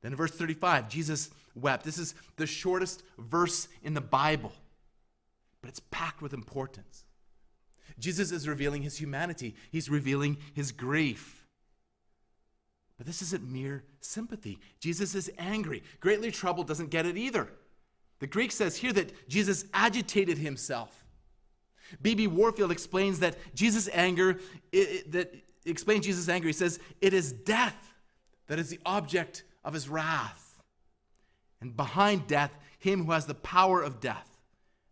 Then 0.00 0.12
in 0.12 0.16
verse 0.16 0.30
35, 0.30 0.88
Jesus 0.88 1.28
wept. 1.54 1.84
This 1.84 1.98
is 1.98 2.14
the 2.36 2.46
shortest 2.46 3.02
verse 3.18 3.68
in 3.82 3.94
the 3.94 4.00
Bible, 4.00 4.52
but 5.60 5.68
it's 5.68 5.80
packed 5.90 6.22
with 6.22 6.32
importance. 6.32 7.04
Jesus 7.98 8.32
is 8.32 8.48
revealing 8.48 8.82
his 8.82 8.96
humanity, 8.96 9.54
he's 9.70 9.90
revealing 9.90 10.38
his 10.54 10.72
grief. 10.72 11.46
But 12.96 13.06
this 13.06 13.22
isn't 13.22 13.50
mere 13.50 13.84
sympathy. 14.02 14.58
Jesus 14.78 15.14
is 15.14 15.30
angry. 15.38 15.82
Greatly 16.00 16.30
troubled 16.30 16.66
doesn't 16.66 16.90
get 16.90 17.06
it 17.06 17.16
either. 17.16 17.48
The 18.18 18.26
Greek 18.26 18.52
says 18.52 18.76
here 18.76 18.92
that 18.92 19.26
Jesus 19.26 19.64
agitated 19.72 20.36
himself. 20.36 21.02
B.B. 22.02 22.26
Warfield 22.26 22.70
explains 22.70 23.20
that 23.20 23.36
Jesus' 23.54 23.88
anger, 23.92 24.38
it, 24.70 25.10
that 25.12 25.34
explains 25.64 26.04
Jesus' 26.04 26.28
anger. 26.28 26.46
He 26.46 26.52
says, 26.52 26.78
It 27.00 27.14
is 27.14 27.32
death 27.32 27.94
that 28.46 28.58
is 28.58 28.68
the 28.68 28.80
object 28.84 29.44
of 29.64 29.72
his 29.72 29.88
wrath. 29.88 30.49
And 31.60 31.76
behind 31.76 32.26
death, 32.26 32.56
him 32.78 33.04
who 33.04 33.12
has 33.12 33.26
the 33.26 33.34
power 33.34 33.82
of 33.82 34.00
death 34.00 34.30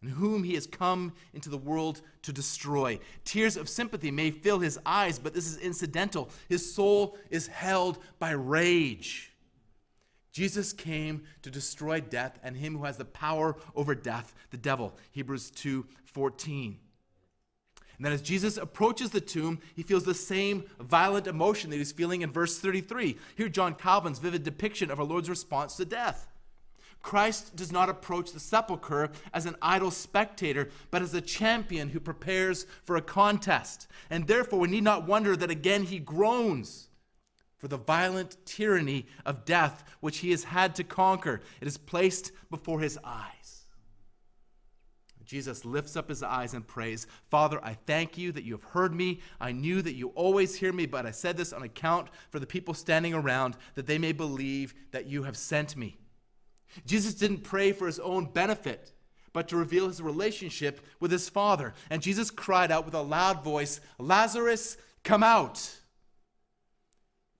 and 0.00 0.10
whom 0.12 0.44
he 0.44 0.54
has 0.54 0.66
come 0.66 1.12
into 1.34 1.48
the 1.48 1.58
world 1.58 2.02
to 2.22 2.32
destroy. 2.32 3.00
Tears 3.24 3.56
of 3.56 3.68
sympathy 3.68 4.10
may 4.10 4.30
fill 4.30 4.60
his 4.60 4.78
eyes, 4.86 5.18
but 5.18 5.34
this 5.34 5.46
is 5.46 5.58
incidental. 5.58 6.30
His 6.48 6.72
soul 6.72 7.18
is 7.30 7.48
held 7.48 7.98
by 8.18 8.30
rage. 8.30 9.32
Jesus 10.30 10.72
came 10.72 11.24
to 11.42 11.50
destroy 11.50 12.00
death 12.00 12.38
and 12.44 12.56
him 12.56 12.76
who 12.76 12.84
has 12.84 12.96
the 12.96 13.04
power 13.04 13.56
over 13.74 13.94
death, 13.94 14.34
the 14.50 14.56
devil. 14.56 14.96
Hebrews 15.10 15.50
2 15.50 15.86
14. 16.04 16.78
And 17.96 18.04
then 18.04 18.12
as 18.12 18.22
Jesus 18.22 18.56
approaches 18.56 19.10
the 19.10 19.20
tomb, 19.20 19.58
he 19.74 19.82
feels 19.82 20.04
the 20.04 20.14
same 20.14 20.64
violent 20.78 21.26
emotion 21.26 21.70
that 21.70 21.76
he's 21.76 21.90
feeling 21.90 22.22
in 22.22 22.30
verse 22.30 22.56
33. 22.60 23.16
Here, 23.34 23.48
John 23.48 23.74
Calvin's 23.74 24.20
vivid 24.20 24.44
depiction 24.44 24.92
of 24.92 25.00
our 25.00 25.04
Lord's 25.04 25.28
response 25.28 25.76
to 25.76 25.84
death. 25.84 26.28
Christ 27.02 27.56
does 27.56 27.72
not 27.72 27.88
approach 27.88 28.32
the 28.32 28.40
sepulchre 28.40 29.10
as 29.32 29.46
an 29.46 29.56
idle 29.62 29.90
spectator, 29.90 30.68
but 30.90 31.02
as 31.02 31.14
a 31.14 31.20
champion 31.20 31.90
who 31.90 32.00
prepares 32.00 32.66
for 32.84 32.96
a 32.96 33.02
contest. 33.02 33.86
And 34.10 34.26
therefore, 34.26 34.58
we 34.58 34.68
need 34.68 34.84
not 34.84 35.06
wonder 35.06 35.36
that 35.36 35.50
again 35.50 35.84
he 35.84 35.98
groans 35.98 36.88
for 37.56 37.68
the 37.68 37.76
violent 37.76 38.36
tyranny 38.44 39.06
of 39.24 39.44
death 39.44 39.84
which 40.00 40.18
he 40.18 40.30
has 40.30 40.44
had 40.44 40.74
to 40.76 40.84
conquer. 40.84 41.40
It 41.60 41.68
is 41.68 41.76
placed 41.76 42.32
before 42.50 42.80
his 42.80 42.98
eyes. 43.04 43.66
Jesus 45.28 45.66
lifts 45.66 45.94
up 45.94 46.08
his 46.08 46.22
eyes 46.22 46.54
and 46.54 46.66
prays, 46.66 47.06
Father, 47.28 47.62
I 47.62 47.74
thank 47.74 48.16
you 48.16 48.32
that 48.32 48.44
you 48.44 48.54
have 48.54 48.64
heard 48.64 48.94
me. 48.94 49.20
I 49.38 49.52
knew 49.52 49.82
that 49.82 49.94
you 49.94 50.08
always 50.14 50.54
hear 50.54 50.72
me, 50.72 50.86
but 50.86 51.04
I 51.04 51.10
said 51.10 51.36
this 51.36 51.52
on 51.52 51.62
account 51.62 52.08
for 52.30 52.38
the 52.38 52.46
people 52.46 52.72
standing 52.72 53.12
around, 53.12 53.54
that 53.74 53.86
they 53.86 53.98
may 53.98 54.12
believe 54.12 54.72
that 54.90 55.04
you 55.04 55.24
have 55.24 55.36
sent 55.36 55.76
me. 55.76 55.98
Jesus 56.86 57.14
didn't 57.14 57.44
pray 57.44 57.72
for 57.72 57.86
his 57.86 57.98
own 57.98 58.26
benefit, 58.26 58.92
but 59.32 59.48
to 59.48 59.56
reveal 59.56 59.88
his 59.88 60.02
relationship 60.02 60.80
with 61.00 61.10
his 61.10 61.28
Father. 61.28 61.74
And 61.90 62.02
Jesus 62.02 62.30
cried 62.30 62.70
out 62.70 62.84
with 62.84 62.94
a 62.94 63.02
loud 63.02 63.42
voice, 63.42 63.80
Lazarus, 63.98 64.76
come 65.04 65.22
out. 65.22 65.76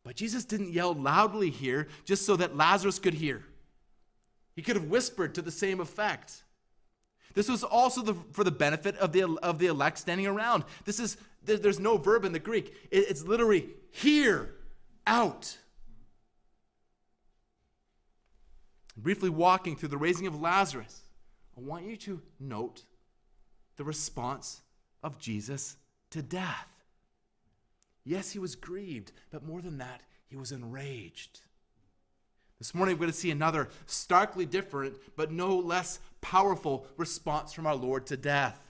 But 0.04 0.16
Jesus 0.16 0.44
didn't 0.44 0.72
yell 0.72 0.94
loudly 0.94 1.50
here 1.50 1.88
just 2.04 2.24
so 2.24 2.36
that 2.36 2.56
Lazarus 2.56 2.98
could 2.98 3.14
hear. 3.14 3.44
He 4.56 4.62
could 4.62 4.76
have 4.76 4.86
whispered 4.86 5.34
to 5.34 5.42
the 5.42 5.50
same 5.50 5.80
effect. 5.80 6.42
This 7.34 7.48
was 7.48 7.62
also 7.62 8.02
the, 8.02 8.14
for 8.32 8.42
the 8.42 8.50
benefit 8.50 8.96
of 8.96 9.12
the, 9.12 9.24
of 9.42 9.58
the 9.58 9.66
elect 9.66 9.98
standing 9.98 10.26
around. 10.26 10.64
This 10.84 10.98
is, 10.98 11.16
there's 11.44 11.78
no 11.78 11.96
verb 11.96 12.24
in 12.24 12.32
the 12.32 12.38
Greek. 12.38 12.74
it's 12.90 13.22
literally 13.22 13.68
here, 13.90 14.54
out. 15.06 15.56
Briefly 19.02 19.30
walking 19.30 19.76
through 19.76 19.88
the 19.90 19.96
raising 19.96 20.26
of 20.26 20.40
Lazarus, 20.40 21.02
I 21.56 21.60
want 21.60 21.84
you 21.84 21.96
to 21.98 22.20
note 22.38 22.84
the 23.76 23.84
response 23.84 24.60
of 25.02 25.18
Jesus 25.18 25.76
to 26.10 26.22
death. 26.22 26.68
Yes, 28.04 28.32
he 28.32 28.38
was 28.38 28.56
grieved, 28.56 29.12
but 29.30 29.44
more 29.44 29.60
than 29.60 29.78
that, 29.78 30.02
he 30.26 30.36
was 30.36 30.52
enraged. 30.52 31.40
This 32.58 32.74
morning, 32.74 32.96
we're 32.96 33.00
going 33.00 33.12
to 33.12 33.16
see 33.16 33.30
another 33.30 33.68
starkly 33.86 34.44
different, 34.44 34.96
but 35.16 35.30
no 35.30 35.56
less 35.56 36.00
powerful 36.20 36.86
response 36.96 37.52
from 37.52 37.66
our 37.66 37.76
Lord 37.76 38.06
to 38.06 38.16
death. 38.16 38.60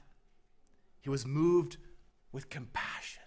He 1.00 1.08
was 1.08 1.26
moved 1.26 1.78
with 2.32 2.50
compassion. 2.50 3.22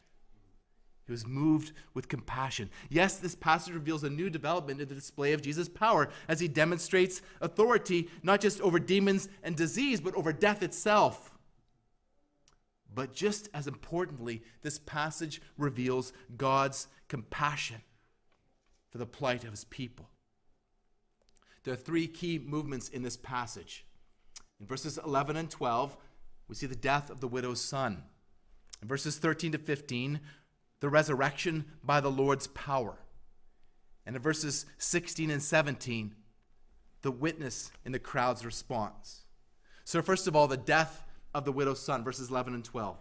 He 1.12 1.14
was 1.14 1.28
moved 1.28 1.74
with 1.94 2.08
compassion. 2.08 2.70
Yes, 2.90 3.18
this 3.18 3.36
passage 3.36 3.74
reveals 3.74 4.06
a 4.06 4.10
new 4.10 4.30
development 4.30 4.80
in 4.80 4.88
the 4.88 4.96
display 4.96 5.34
of 5.34 5.42
Jesus' 5.42 5.68
power 5.68 6.08
as 6.30 6.40
he 6.40 6.48
demonstrates 6.48 7.22
authority 7.42 8.08
not 8.24 8.40
just 8.40 8.62
over 8.62 8.80
demons 8.80 9.28
and 9.44 9.54
disease, 9.54 10.00
but 10.00 10.16
over 10.16 10.32
death 10.32 10.64
itself. 10.64 11.34
But 12.96 13.14
just 13.14 13.50
as 13.54 13.68
importantly, 13.68 14.42
this 14.62 14.80
passage 14.80 15.42
reveals 15.58 16.14
God's 16.38 16.88
compassion 17.10 17.82
for 18.90 18.98
the 18.98 19.06
plight 19.06 19.44
of 19.44 19.52
his 19.52 19.66
people. 19.66 20.08
There 21.66 21.74
are 21.74 21.78
three 21.78 22.08
key 22.08 22.40
movements 22.40 22.88
in 22.88 23.04
this 23.04 23.18
passage. 23.18 23.86
In 24.62 24.66
verses 24.66 24.98
11 25.06 25.36
and 25.36 25.50
12, 25.50 25.98
we 26.48 26.56
see 26.56 26.68
the 26.68 26.76
death 26.76 27.10
of 27.10 27.20
the 27.20 27.28
widow's 27.28 27.60
son. 27.60 28.04
In 28.82 28.88
verses 28.88 29.18
13 29.18 29.52
to 29.52 29.58
15, 29.58 30.22
the 30.82 30.90
resurrection 30.90 31.66
by 31.84 32.02
the 32.02 32.12
Lord's 32.12 32.48
power. 32.48 32.98
And 34.06 34.16
in 34.16 34.22
verses 34.22 34.66
16 34.80 35.32
and 35.32 35.42
17, 35.42 36.16
the 37.04 37.12
witness 37.12 37.72
in 37.86 37.94
the 37.94 38.00
crowd's 38.00 38.46
response. 38.46 39.22
So, 39.86 40.02
first 40.02 40.28
of 40.28 40.36
all, 40.36 40.48
the 40.48 40.58
death 40.58 41.04
of 41.34 41.46
the 41.46 41.52
widow's 41.52 41.80
son, 41.80 42.04
verses 42.04 42.30
11 42.30 42.54
and 42.54 42.66
12. 42.66 42.98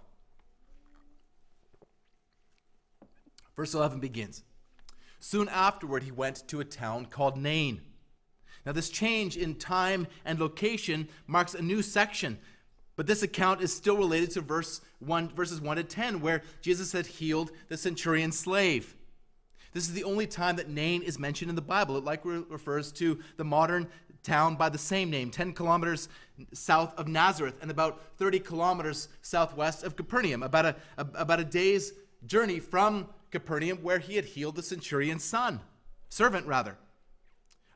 Verse 3.56 3.74
11 3.74 3.98
begins 3.98 4.44
Soon 5.18 5.48
afterward, 5.48 6.02
he 6.02 6.12
went 6.12 6.46
to 6.48 6.60
a 6.60 6.64
town 6.64 7.06
called 7.06 7.36
Nain. 7.36 7.80
Now, 8.64 8.72
this 8.72 8.90
change 8.90 9.36
in 9.38 9.54
time 9.54 10.06
and 10.24 10.38
location 10.38 11.08
marks 11.26 11.54
a 11.54 11.62
new 11.62 11.82
section 11.82 12.38
but 13.00 13.06
this 13.06 13.22
account 13.22 13.62
is 13.62 13.72
still 13.72 13.96
related 13.96 14.30
to 14.32 14.42
verse 14.42 14.82
1, 14.98 15.30
verses 15.30 15.58
1 15.58 15.78
to 15.78 15.84
10, 15.84 16.20
where 16.20 16.42
Jesus 16.60 16.92
had 16.92 17.06
healed 17.06 17.50
the 17.68 17.78
centurion's 17.78 18.38
slave. 18.38 18.94
This 19.72 19.88
is 19.88 19.94
the 19.94 20.04
only 20.04 20.26
time 20.26 20.56
that 20.56 20.68
Nain 20.68 21.00
is 21.00 21.18
mentioned 21.18 21.48
in 21.48 21.56
the 21.56 21.62
Bible. 21.62 21.96
It 21.96 22.04
likely 22.04 22.44
refers 22.50 22.92
to 22.92 23.18
the 23.38 23.44
modern 23.44 23.88
town 24.22 24.56
by 24.56 24.68
the 24.68 24.76
same 24.76 25.08
name, 25.08 25.30
10 25.30 25.54
kilometers 25.54 26.10
south 26.52 26.92
of 26.98 27.08
Nazareth 27.08 27.54
and 27.62 27.70
about 27.70 28.02
30 28.18 28.38
kilometers 28.40 29.08
southwest 29.22 29.82
of 29.82 29.96
Capernaum, 29.96 30.42
about 30.42 30.66
a, 30.66 30.76
a, 30.98 31.06
about 31.14 31.40
a 31.40 31.44
day's 31.44 31.94
journey 32.26 32.60
from 32.60 33.08
Capernaum 33.30 33.78
where 33.78 33.98
he 33.98 34.16
had 34.16 34.26
healed 34.26 34.56
the 34.56 34.62
centurion's 34.62 35.24
son, 35.24 35.60
servant 36.10 36.46
rather. 36.46 36.76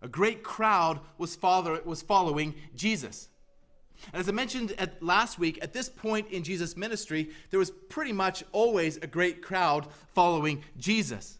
A 0.02 0.08
great 0.08 0.42
crowd 0.42 1.00
was, 1.16 1.34
follow, 1.34 1.80
was 1.86 2.02
following 2.02 2.56
Jesus. 2.74 3.30
And 4.12 4.20
as 4.20 4.28
I 4.28 4.32
mentioned 4.32 4.72
at 4.78 5.02
last 5.02 5.38
week, 5.38 5.58
at 5.62 5.72
this 5.72 5.88
point 5.88 6.28
in 6.30 6.42
Jesus' 6.42 6.76
ministry, 6.76 7.30
there 7.50 7.58
was 7.58 7.70
pretty 7.70 8.12
much 8.12 8.44
always 8.52 8.96
a 8.98 9.06
great 9.06 9.42
crowd 9.42 9.86
following 10.14 10.62
Jesus. 10.76 11.38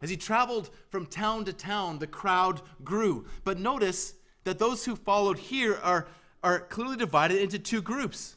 As 0.00 0.10
he 0.10 0.16
traveled 0.16 0.70
from 0.90 1.06
town 1.06 1.44
to 1.46 1.52
town, 1.52 1.98
the 1.98 2.06
crowd 2.06 2.60
grew. 2.82 3.26
But 3.42 3.58
notice 3.58 4.14
that 4.44 4.58
those 4.58 4.84
who 4.84 4.96
followed 4.96 5.38
here 5.38 5.78
are, 5.82 6.06
are 6.42 6.60
clearly 6.60 6.96
divided 6.96 7.40
into 7.40 7.58
two 7.58 7.82
groups 7.82 8.36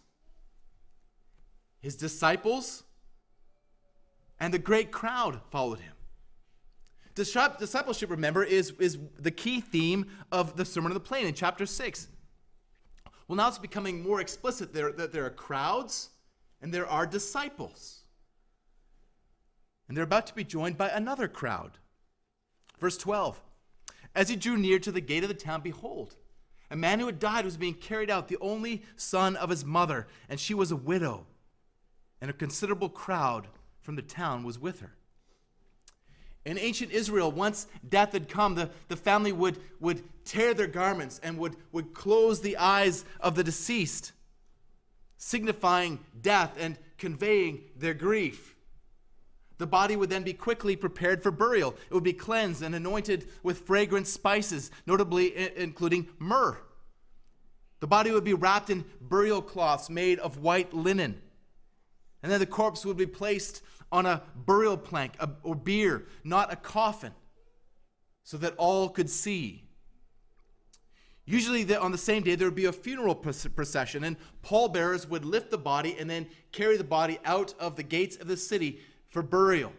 his 1.80 1.96
disciples 1.96 2.84
and 4.40 4.54
the 4.54 4.60
great 4.60 4.92
crowd 4.92 5.40
followed 5.52 5.80
him. 5.80 5.94
Discipleship, 7.16 8.12
remember, 8.12 8.44
is, 8.44 8.72
is 8.80 9.00
the 9.18 9.32
key 9.32 9.60
theme 9.60 10.06
of 10.32 10.56
the 10.56 10.66
Sermon 10.66 10.92
on 10.92 10.94
the 10.94 11.00
Plain 11.00 11.26
in 11.26 11.34
chapter 11.34 11.66
6. 11.66 12.08
Well, 13.28 13.36
now 13.36 13.48
it's 13.50 13.58
becoming 13.58 14.02
more 14.02 14.22
explicit 14.22 14.74
there 14.74 14.92
that 14.92 15.12
there 15.12 15.26
are 15.26 15.32
crowds 15.32 16.10
and 16.62 16.74
there 16.74 16.88
are 16.88 17.06
disciples. 17.06 18.04
And 19.88 19.96
they're 19.96 20.04
about 20.04 20.28
to 20.28 20.36
be 20.36 20.44
joined 20.44 20.78
by 20.78 20.90
another 20.90 21.28
crowd. 21.28 21.78
Verse 22.80 22.98
12 22.98 23.40
As 24.16 24.30
he 24.30 24.36
drew 24.36 24.58
near 24.58 24.80
to 24.80 24.92
the 24.92 25.02
gate 25.02 25.24
of 25.24 25.30
the 25.30 25.36
town, 25.36 25.62
behold, 25.62 26.16
a 26.70 26.76
man 26.76 27.00
who 27.00 27.06
had 27.06 27.20
died 27.20 27.46
was 27.46 27.58
being 27.58 27.74
carried 27.74 28.10
out, 28.10 28.28
the 28.28 28.38
only 28.42 28.84
son 28.96 29.36
of 29.36 29.50
his 29.50 29.64
mother, 29.64 30.08
and 30.28 30.40
she 30.40 30.54
was 30.54 30.72
a 30.72 30.76
widow. 30.76 31.26
And 32.20 32.30
a 32.30 32.34
considerable 32.34 32.90
crowd 32.90 33.48
from 33.80 33.96
the 33.96 34.02
town 34.02 34.44
was 34.44 34.60
with 34.60 34.82
her. 34.82 34.97
In 36.48 36.58
ancient 36.58 36.94
Israel, 36.94 37.30
once 37.30 37.68
death 37.90 38.14
had 38.14 38.30
come, 38.30 38.56
the, 38.56 38.70
the 38.88 38.96
family 38.96 39.34
would, 39.34 39.60
would 39.82 40.02
tear 40.24 40.54
their 40.54 40.66
garments 40.66 41.20
and 41.22 41.38
would, 41.40 41.58
would 41.74 41.94
close 41.94 42.40
the 42.40 42.56
eyes 42.56 43.04
of 43.20 43.36
the 43.36 43.44
deceased, 43.44 44.14
signifying 45.18 46.00
death 46.22 46.56
and 46.58 46.80
conveying 46.98 47.64
their 47.76 47.94
grief. 47.94 48.56
The 49.58 49.68
body 49.68 49.98
would 49.98 50.10
then 50.10 50.24
be 50.24 50.32
quickly 50.32 50.78
prepared 50.78 51.22
for 51.22 51.32
burial. 51.32 51.76
It 51.90 51.94
would 51.94 52.06
be 52.06 52.14
cleansed 52.14 52.62
and 52.62 52.74
anointed 52.74 53.28
with 53.44 53.68
fragrant 53.68 54.08
spices, 54.08 54.72
notably 54.86 55.58
including 55.58 56.08
myrrh. 56.18 56.58
The 57.82 57.88
body 57.88 58.12
would 58.12 58.24
be 58.24 58.34
wrapped 58.34 58.70
in 58.70 58.86
burial 59.02 59.42
cloths 59.42 59.90
made 59.90 60.18
of 60.20 60.38
white 60.38 60.74
linen. 60.74 61.22
And 62.24 62.32
then 62.32 62.40
the 62.40 62.46
corpse 62.46 62.86
would 62.86 62.98
be 62.98 63.06
placed 63.06 63.62
on 63.92 64.06
a 64.06 64.24
burial 64.36 64.78
plank 64.78 65.14
or 65.44 65.56
bier, 65.56 66.06
not 66.24 66.52
a 66.52 66.56
coffin, 66.56 67.14
so 68.24 68.38
that 68.38 68.54
all 68.58 68.90
could 68.90 69.10
see. 69.10 69.64
Usually, 71.26 71.76
on 71.76 71.92
the 71.92 71.98
same 71.98 72.24
day, 72.24 72.36
there 72.36 72.48
would 72.48 72.56
be 72.56 72.66
a 72.66 72.72
funeral 72.72 73.16
procession, 73.16 74.04
and 74.06 74.16
pallbearers 74.44 75.08
would 75.08 75.26
lift 75.26 75.52
the 75.52 75.58
body 75.58 75.96
and 76.00 76.10
then 76.10 76.28
carry 76.52 76.78
the 76.78 76.84
body 76.86 77.20
out 77.26 77.54
of 77.60 77.76
the 77.76 77.84
gates 77.84 78.16
of 78.16 78.28
the 78.28 78.38
city 78.38 78.80
for 79.10 79.22
burial. 79.22 79.74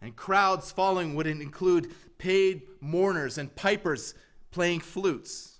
And 0.00 0.16
crowds 0.16 0.70
following 0.70 1.14
would 1.14 1.26
include 1.26 1.94
paid 2.18 2.62
mourners 2.80 3.36
and 3.38 3.54
pipers 3.54 4.14
playing 4.50 4.80
flutes. 4.80 5.58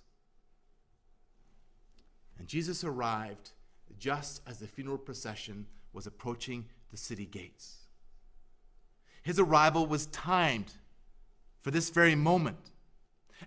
And 2.39 2.49
Jesus 2.49 2.85
arrived 2.85 3.51
just 3.99 4.43
as 4.47 4.59
the 4.59 4.67
funeral 4.67 4.99
procession 4.99 5.67
was 5.93 6.07
approaching 6.07 6.67
the 6.95 6.99
city 6.99 7.27
gates. 7.27 7.79
His 9.25 9.41
arrival 9.41 9.85
was 9.85 10.07
timed 10.07 10.73
for 11.61 11.73
this 11.73 11.91
very 11.91 12.15
moment. 12.15 12.71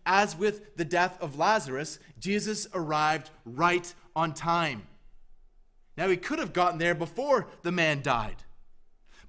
As 0.06 0.36
with 0.36 0.76
the 0.76 0.84
death 0.84 1.18
of 1.22 1.38
Lazarus, 1.38 1.98
Jesus 2.20 2.68
arrived 2.74 3.30
right 3.46 3.94
on 4.18 4.34
time. 4.34 4.86
Now, 5.96 6.10
he 6.10 6.18
could 6.18 6.40
have 6.40 6.52
gotten 6.52 6.78
there 6.78 6.94
before 6.94 7.48
the 7.62 7.72
man 7.72 8.02
died, 8.02 8.36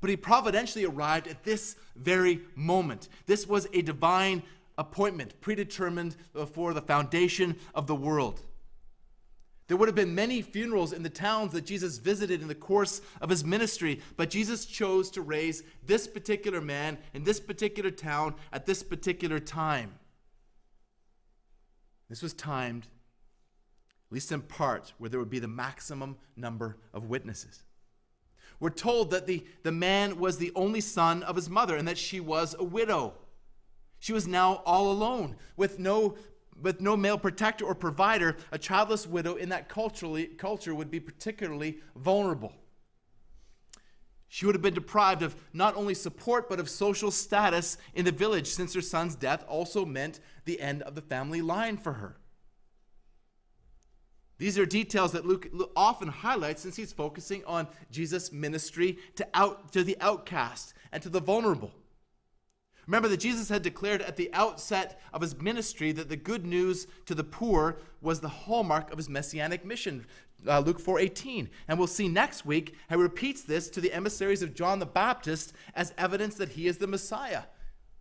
but 0.01 0.11
he 0.11 0.17
providentially 0.17 0.85
arrived 0.85 1.29
at 1.29 1.45
this 1.45 1.77
very 1.95 2.41
moment. 2.57 3.09
This 3.27 3.47
was 3.47 3.69
a 3.73 3.83
divine 3.83 4.43
appointment, 4.77 5.41
predetermined 5.41 6.17
before 6.33 6.75
the 6.75 6.83
foundation 6.83 7.55
of 7.73 7.87
the 7.87 7.95
world. 7.95 8.41
There 9.69 9.77
would 9.77 9.89
have 9.89 9.95
been 9.95 10.15
many 10.15 10.41
funerals 10.41 10.95
in 10.95 11.03
the 11.03 11.11
towns 11.11 11.53
that 11.53 11.67
Jesus 11.67 11.99
visited 11.99 12.41
in 12.41 12.49
the 12.49 12.55
course 12.55 13.03
of 13.21 13.29
his 13.29 13.45
ministry, 13.45 14.01
but 14.17 14.31
Jesus 14.31 14.65
chose 14.65 15.11
to 15.11 15.21
raise 15.21 15.63
this 15.85 16.07
particular 16.07 16.63
man 16.63 16.97
in 17.13 17.23
this 17.23 17.39
particular 17.39 17.91
town 17.91 18.35
at 18.51 18.65
this 18.65 18.83
particular 18.83 19.39
time. 19.39 19.93
This 22.09 22.23
was 22.23 22.33
timed, 22.33 22.85
at 22.85 24.13
least 24.13 24.33
in 24.33 24.41
part, 24.41 24.95
where 24.97 25.11
there 25.11 25.21
would 25.21 25.29
be 25.29 25.39
the 25.39 25.49
maximum 25.49 26.17
number 26.35 26.79
of 26.95 27.05
witnesses. 27.05 27.63
We're 28.61 28.71
told 28.71 29.11
that 29.11 29.27
the, 29.27 29.45
the 29.65 29.71
man 29.71 30.19
was 30.19 30.39
the 30.39 30.51
only 30.55 30.81
son 30.81 31.23
of 31.23 31.37
his 31.37 31.51
mother 31.51 31.77
and 31.77 31.87
that 31.87 31.99
she 31.99 32.21
was 32.21 32.57
a 32.59 32.65
widow. 32.65 33.13
She 33.99 34.15
was 34.15 34.27
now 34.27 34.63
all 34.65 34.91
alone 34.91 35.37
with 35.57 35.79
no 35.79 36.17
with 36.61 36.81
no 36.81 36.97
male 36.97 37.19
protector 37.19 37.65
or 37.65 37.75
provider, 37.75 38.37
a 38.53 38.59
childless 38.59 39.07
widow 39.07 39.35
in 39.35 39.49
that 39.51 39.69
culturally, 39.69 40.27
culture 40.27 40.75
would 40.75 40.91
be 40.91 41.01
particularly 41.01 41.79
vulnerable. 41.97 42.53
She 44.29 44.45
would 44.45 44.55
have 44.55 44.63
been 44.63 44.75
deprived 44.75 45.23
of 45.23 45.35
not 45.53 45.75
only 45.75 45.95
support, 45.95 46.49
but 46.49 46.61
of 46.61 46.69
social 46.69 47.11
status 47.11 47.79
in 47.95 48.05
the 48.05 48.13
village, 48.13 48.49
since 48.49 48.75
her 48.75 48.83
son's 48.83 49.15
death 49.15 49.45
also 49.49 49.87
meant 49.87 50.21
the 50.45 50.61
end 50.61 50.83
of 50.83 50.95
the 50.95 51.01
family 51.01 51.41
line 51.41 51.79
for 51.79 51.95
her. 51.95 52.19
These 54.37 54.59
are 54.59 54.67
details 54.67 55.13
that 55.13 55.27
Luke 55.27 55.49
often 55.75 56.09
highlights 56.09 56.63
since 56.63 56.77
he's 56.77 56.93
focusing 56.93 57.45
on 57.45 57.69
Jesus' 57.91 58.33
ministry 58.33 58.99
to, 59.17 59.27
out, 59.35 59.73
to 59.73 59.83
the 59.83 59.97
outcast 60.01 60.75
and 60.93 61.03
to 61.03 61.09
the 61.09 61.21
vulnerable. 61.21 61.73
Remember 62.89 63.09
that 63.09 63.21
Jesus 63.21 63.51
had 63.51 63.61
declared 63.61 64.01
at 64.01 64.17
the 64.17 64.31
outset 64.33 64.99
of 65.13 65.21
his 65.21 65.39
ministry 65.39 65.93
that 65.93 66.09
the 66.09 66.17
good 66.17 66.47
news 66.47 66.87
to 67.05 67.15
the 67.15 67.23
poor 67.23 67.77
was 68.01 68.21
the 68.21 68.31
hallmark 68.31 68.91
of 68.91 68.97
his 68.97 69.11
messianic 69.11 69.63
mission. 69.63 70.07
Uh, 70.47 70.61
Luke 70.61 70.81
4:18. 70.81 71.51
And 71.69 71.79
we'll 71.79 71.87
see 71.87 72.09
next 72.09 72.47
week 72.47 72.75
how 72.89 72.97
he 72.97 73.03
repeats 73.03 73.43
this 73.43 73.69
to 73.71 73.83
the 73.83 73.93
emissaries 73.93 74.41
of 74.41 74.55
John 74.55 74.79
the 74.79 74.87
Baptist 74.87 75.53
as 75.75 75.93
evidence 75.99 76.37
that 76.37 76.51
he 76.51 76.67
is 76.67 76.79
the 76.79 76.87
Messiah 76.87 77.43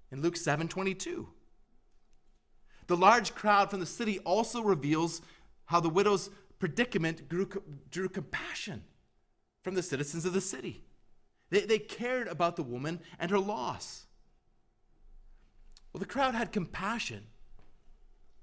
in 0.10 0.22
Luke 0.22 0.38
7:22. 0.38 1.28
The 2.88 2.96
large 2.96 3.36
crowd 3.36 3.70
from 3.70 3.82
the 3.82 3.86
city 3.86 4.20
also 4.20 4.62
reveals 4.62 5.22
how 5.66 5.82
the 5.82 5.90
widow's 5.90 6.30
predicament 6.60 7.28
grew, 7.28 7.50
drew 7.92 8.08
compassion 8.08 8.86
from 9.64 9.76
the 9.76 9.84
citizens 9.84 10.24
of 10.24 10.32
the 10.32 10.40
city. 10.40 10.86
They, 11.50 11.66
they 11.66 11.80
cared 11.80 12.30
about 12.30 12.56
the 12.56 12.64
woman 12.64 13.02
and 13.20 13.32
her 13.32 13.40
loss. 13.40 14.07
Well, 15.98 16.02
the 16.02 16.14
crowd 16.14 16.36
had 16.36 16.52
compassion, 16.52 17.24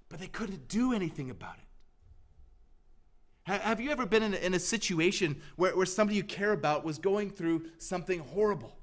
but 0.08 0.18
they 0.18 0.26
couldn't 0.26 0.66
do 0.66 0.92
anything 0.92 1.30
about 1.30 1.54
it. 1.54 3.52
Have 3.60 3.80
you 3.80 3.92
ever 3.92 4.06
been 4.06 4.24
in 4.24 4.34
a, 4.34 4.38
in 4.38 4.54
a 4.54 4.58
situation 4.58 5.40
where, 5.54 5.76
where 5.76 5.86
somebody 5.86 6.16
you 6.16 6.24
care 6.24 6.50
about 6.50 6.84
was 6.84 6.98
going 6.98 7.30
through 7.30 7.66
something 7.78 8.18
horrible? 8.18 8.76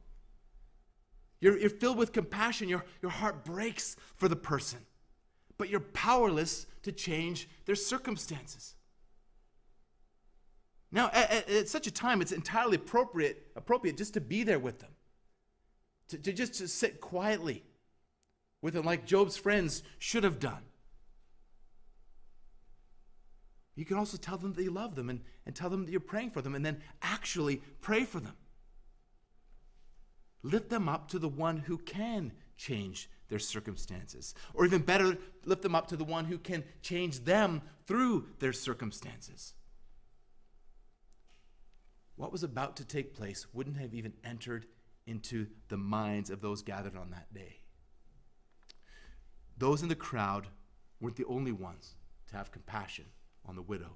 You're, 1.42 1.58
you're 1.58 1.70
filled 1.70 1.98
with 1.98 2.14
compassion, 2.14 2.70
your, 2.70 2.86
your 3.02 3.12
heart 3.12 3.44
breaks 3.44 3.98
for 4.16 4.30
the 4.30 4.38
person, 4.38 4.80
but 5.58 5.68
you're 5.68 5.82
powerless 5.82 6.66
to 6.84 6.94
change 6.94 7.50
their 7.66 7.76
circumstances. 7.76 8.76
Now, 10.94 11.10
at, 11.12 11.30
at, 11.30 11.50
at, 11.50 11.68
such 11.68 11.88
a 11.88 11.92
time, 11.92 12.22
it's 12.22 12.32
entirely 12.32 12.78
appropriate, 12.78 13.48
appropriate 13.58 13.98
just 13.98 14.14
to 14.14 14.22
be 14.22 14.44
there 14.44 14.60
with 14.60 14.80
them, 14.80 14.92
to, 16.08 16.18
to 16.20 16.32
just 16.32 16.54
to 16.54 16.70
sit 16.70 17.02
quietly 17.02 17.66
with 18.62 18.74
them 18.74 18.86
like 18.86 19.06
Job's 19.06 19.38
friends 19.38 19.84
should 19.98 20.24
have 20.24 20.40
done. 20.40 20.64
You 23.76 23.86
can 23.86 23.98
also 23.98 24.18
tell 24.18 24.38
them 24.38 24.54
that 24.54 24.64
you 24.64 24.72
love 24.72 24.96
them 24.96 25.10
and, 25.10 25.22
and 25.46 25.56
tell 25.56 25.70
them 25.70 25.86
that 25.86 25.92
you're 25.92 26.00
praying 26.00 26.32
for 26.32 26.42
them 26.42 26.56
and 26.56 26.66
then 26.66 26.82
actually 27.02 27.62
pray 27.82 28.04
for 28.04 28.20
them. 28.20 28.36
Lift 30.44 30.70
them 30.70 30.90
up 30.90 31.08
to 31.10 31.20
the 31.20 31.30
one 31.30 31.58
who 31.58 31.78
can 31.78 32.34
change 32.58 33.10
their 33.30 33.40
circumstances. 33.40 34.36
Or 34.54 34.66
even 34.66 34.82
better, 34.82 35.18
lift 35.46 35.62
them 35.62 35.76
up 35.76 35.88
to 35.88 35.98
the 35.98 36.04
one 36.04 36.26
who 36.26 36.38
can 36.38 36.64
change 36.82 37.24
them 37.24 37.62
through 37.88 38.28
their 38.40 38.54
circumstances. 38.54 39.54
What 42.16 42.32
was 42.32 42.44
about 42.44 42.76
to 42.78 42.86
take 42.86 43.16
place 43.16 43.48
wouldn't 43.54 43.78
have 43.78 43.94
even 43.94 44.14
entered 44.24 44.68
into 45.08 45.48
the 45.70 45.78
minds 45.78 46.30
of 46.30 46.42
those 46.42 46.62
gathered 46.62 46.96
on 46.96 47.12
that 47.12 47.34
day. 47.34 47.62
Those 49.62 49.84
in 49.84 49.90
the 49.90 49.96
crowd 49.96 50.48
weren't 51.00 51.18
the 51.18 51.26
only 51.26 51.52
ones 51.52 51.94
to 52.28 52.36
have 52.36 52.52
compassion 52.52 53.06
on 53.46 53.56
the 53.56 53.62
widow. 53.62 53.92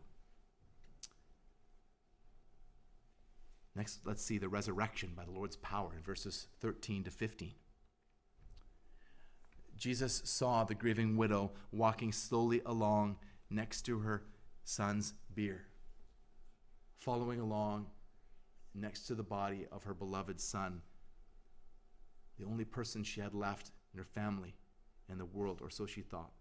Next, 3.75 4.01
let's 4.05 4.23
see 4.23 4.37
the 4.37 4.47
resurrection 4.47 5.13
by 5.17 5.25
the 5.25 5.31
Lord's 5.31 5.55
power 5.55 5.91
in 5.97 6.03
verses 6.03 6.45
13 6.61 7.05
to 7.05 7.11
15. 7.11 7.53
Jesus 9.75 10.21
saw 10.23 10.63
the 10.63 10.75
grieving 10.75 11.17
widow 11.17 11.51
walking 11.71 12.11
slowly 12.11 12.61
along 12.63 13.17
next 13.49 13.81
to 13.87 13.99
her 13.99 14.21
son's 14.63 15.15
bier, 15.35 15.65
following 16.99 17.39
along 17.39 17.87
next 18.75 19.07
to 19.07 19.15
the 19.15 19.23
body 19.23 19.65
of 19.71 19.85
her 19.85 19.95
beloved 19.95 20.39
son, 20.39 20.83
the 22.37 22.45
only 22.45 22.65
person 22.65 23.03
she 23.03 23.19
had 23.19 23.33
left 23.33 23.71
in 23.91 23.97
her 23.97 24.05
family 24.05 24.53
and 25.09 25.19
the 25.19 25.25
world, 25.25 25.59
or 25.61 25.69
so 25.69 25.85
she 25.85 26.01
thought. 26.01 26.31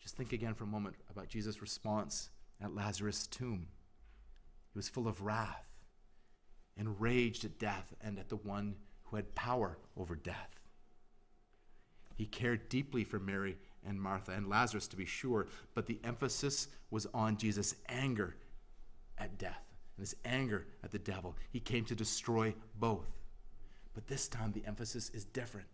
Just 0.00 0.16
think 0.16 0.32
again 0.32 0.54
for 0.54 0.64
a 0.64 0.68
moment 0.68 0.96
about 1.10 1.28
Jesus' 1.28 1.60
response 1.60 2.30
at 2.60 2.74
Lazarus' 2.74 3.26
tomb. 3.26 3.68
He 4.72 4.78
was 4.78 4.88
full 4.88 5.08
of 5.08 5.22
wrath, 5.22 5.66
enraged 6.76 7.44
at 7.44 7.58
death 7.58 7.94
and 8.00 8.18
at 8.18 8.28
the 8.28 8.36
one 8.36 8.76
who 9.04 9.16
had 9.16 9.34
power 9.34 9.78
over 9.96 10.14
death. 10.14 10.60
He 12.14 12.26
cared 12.26 12.68
deeply 12.68 13.04
for 13.04 13.18
Mary 13.18 13.56
and 13.86 14.00
Martha 14.00 14.32
and 14.32 14.48
Lazarus, 14.48 14.88
to 14.88 14.96
be 14.96 15.06
sure, 15.06 15.46
but 15.74 15.86
the 15.86 16.00
emphasis 16.04 16.68
was 16.90 17.06
on 17.14 17.36
Jesus' 17.36 17.76
anger 17.88 18.36
at 19.16 19.38
death 19.38 19.68
and 19.96 20.02
his 20.02 20.16
anger 20.24 20.66
at 20.82 20.90
the 20.90 20.98
devil. 20.98 21.36
He 21.50 21.60
came 21.60 21.84
to 21.86 21.94
destroy 21.94 22.54
both. 22.78 23.08
But 23.94 24.06
this 24.06 24.28
time 24.28 24.52
the 24.52 24.66
emphasis 24.66 25.10
is 25.10 25.24
different. 25.24 25.66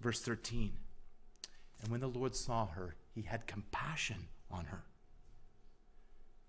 Verse 0.00 0.20
13 0.20 0.72
And 1.82 1.90
when 1.90 2.00
the 2.00 2.08
Lord 2.08 2.34
saw 2.34 2.66
her, 2.66 2.96
he 3.14 3.22
had 3.22 3.46
compassion 3.46 4.28
on 4.50 4.66
her. 4.66 4.84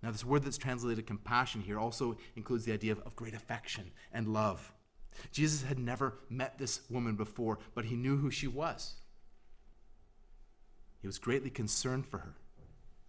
Now, 0.02 0.12
this 0.12 0.24
word 0.24 0.44
that's 0.44 0.58
translated 0.58 1.06
compassion 1.06 1.62
here 1.62 1.78
also 1.78 2.18
includes 2.36 2.64
the 2.64 2.72
idea 2.72 2.94
of, 2.94 3.00
of 3.00 3.16
great 3.16 3.34
affection 3.34 3.92
and 4.14 4.32
love. 4.32 4.72
Jesus 5.32 5.64
had 5.64 5.78
never 5.78 6.20
met 6.30 6.58
this 6.58 6.82
woman 6.90 7.16
before, 7.16 7.60
but 7.76 7.86
he 7.86 7.96
knew 7.96 8.18
who 8.18 8.32
she 8.32 8.48
was. 8.48 8.96
He 11.02 11.08
was 11.08 11.18
greatly 11.18 11.50
concerned 11.50 12.06
for 12.06 12.20
her. 12.20 12.36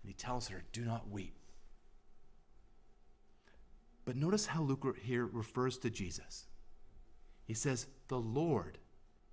And 0.02 0.08
he 0.08 0.14
tells 0.14 0.48
her, 0.48 0.64
Do 0.72 0.84
not 0.84 1.10
weep. 1.10 1.36
But 4.04 4.16
notice 4.16 4.46
how 4.46 4.62
Luke 4.62 4.96
here 5.02 5.26
refers 5.26 5.78
to 5.78 5.90
Jesus. 5.90 6.46
He 7.44 7.54
says, 7.54 7.86
The 8.08 8.18
Lord 8.18 8.78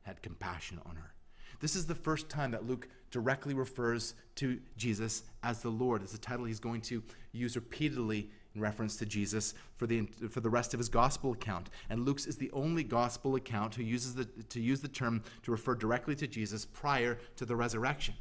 had 0.08 0.22
compassion 0.24 0.80
on 0.86 0.96
her. 0.96 1.14
This 1.60 1.76
is 1.76 1.86
the 1.86 1.96
first 1.96 2.30
time 2.30 2.52
that 2.52 2.68
Luke 2.68 2.88
directly 3.12 3.54
refers 3.54 4.14
to 4.36 4.60
Jesus 4.78 5.24
as 5.44 5.62
the 5.62 5.70
Lord. 5.70 6.02
It's 6.02 6.14
a 6.14 6.20
title 6.20 6.46
he's 6.46 6.60
going 6.60 6.82
to 6.82 7.04
use 7.32 7.56
repeatedly 7.56 8.30
in 8.54 8.62
reference 8.62 8.96
to 8.98 9.06
Jesus 9.06 9.54
for 9.76 9.88
the, 9.88 10.08
for 10.30 10.40
the 10.40 10.50
rest 10.50 10.74
of 10.74 10.80
his 10.80 10.90
gospel 10.90 11.34
account. 11.34 11.70
And 11.90 12.06
Luke's 12.06 12.26
is 12.26 12.38
the 12.38 12.52
only 12.52 12.84
gospel 12.84 13.36
account 13.36 13.76
who 13.76 13.84
uses 13.84 14.16
the, 14.16 14.26
to 14.26 14.60
use 14.60 14.82
the 14.82 14.88
term 14.88 15.24
to 15.44 15.52
refer 15.52 15.76
directly 15.76 16.16
to 16.16 16.28
Jesus 16.28 16.66
prior 16.66 17.18
to 17.36 17.46
the 17.46 17.56
resurrection. 17.56 18.16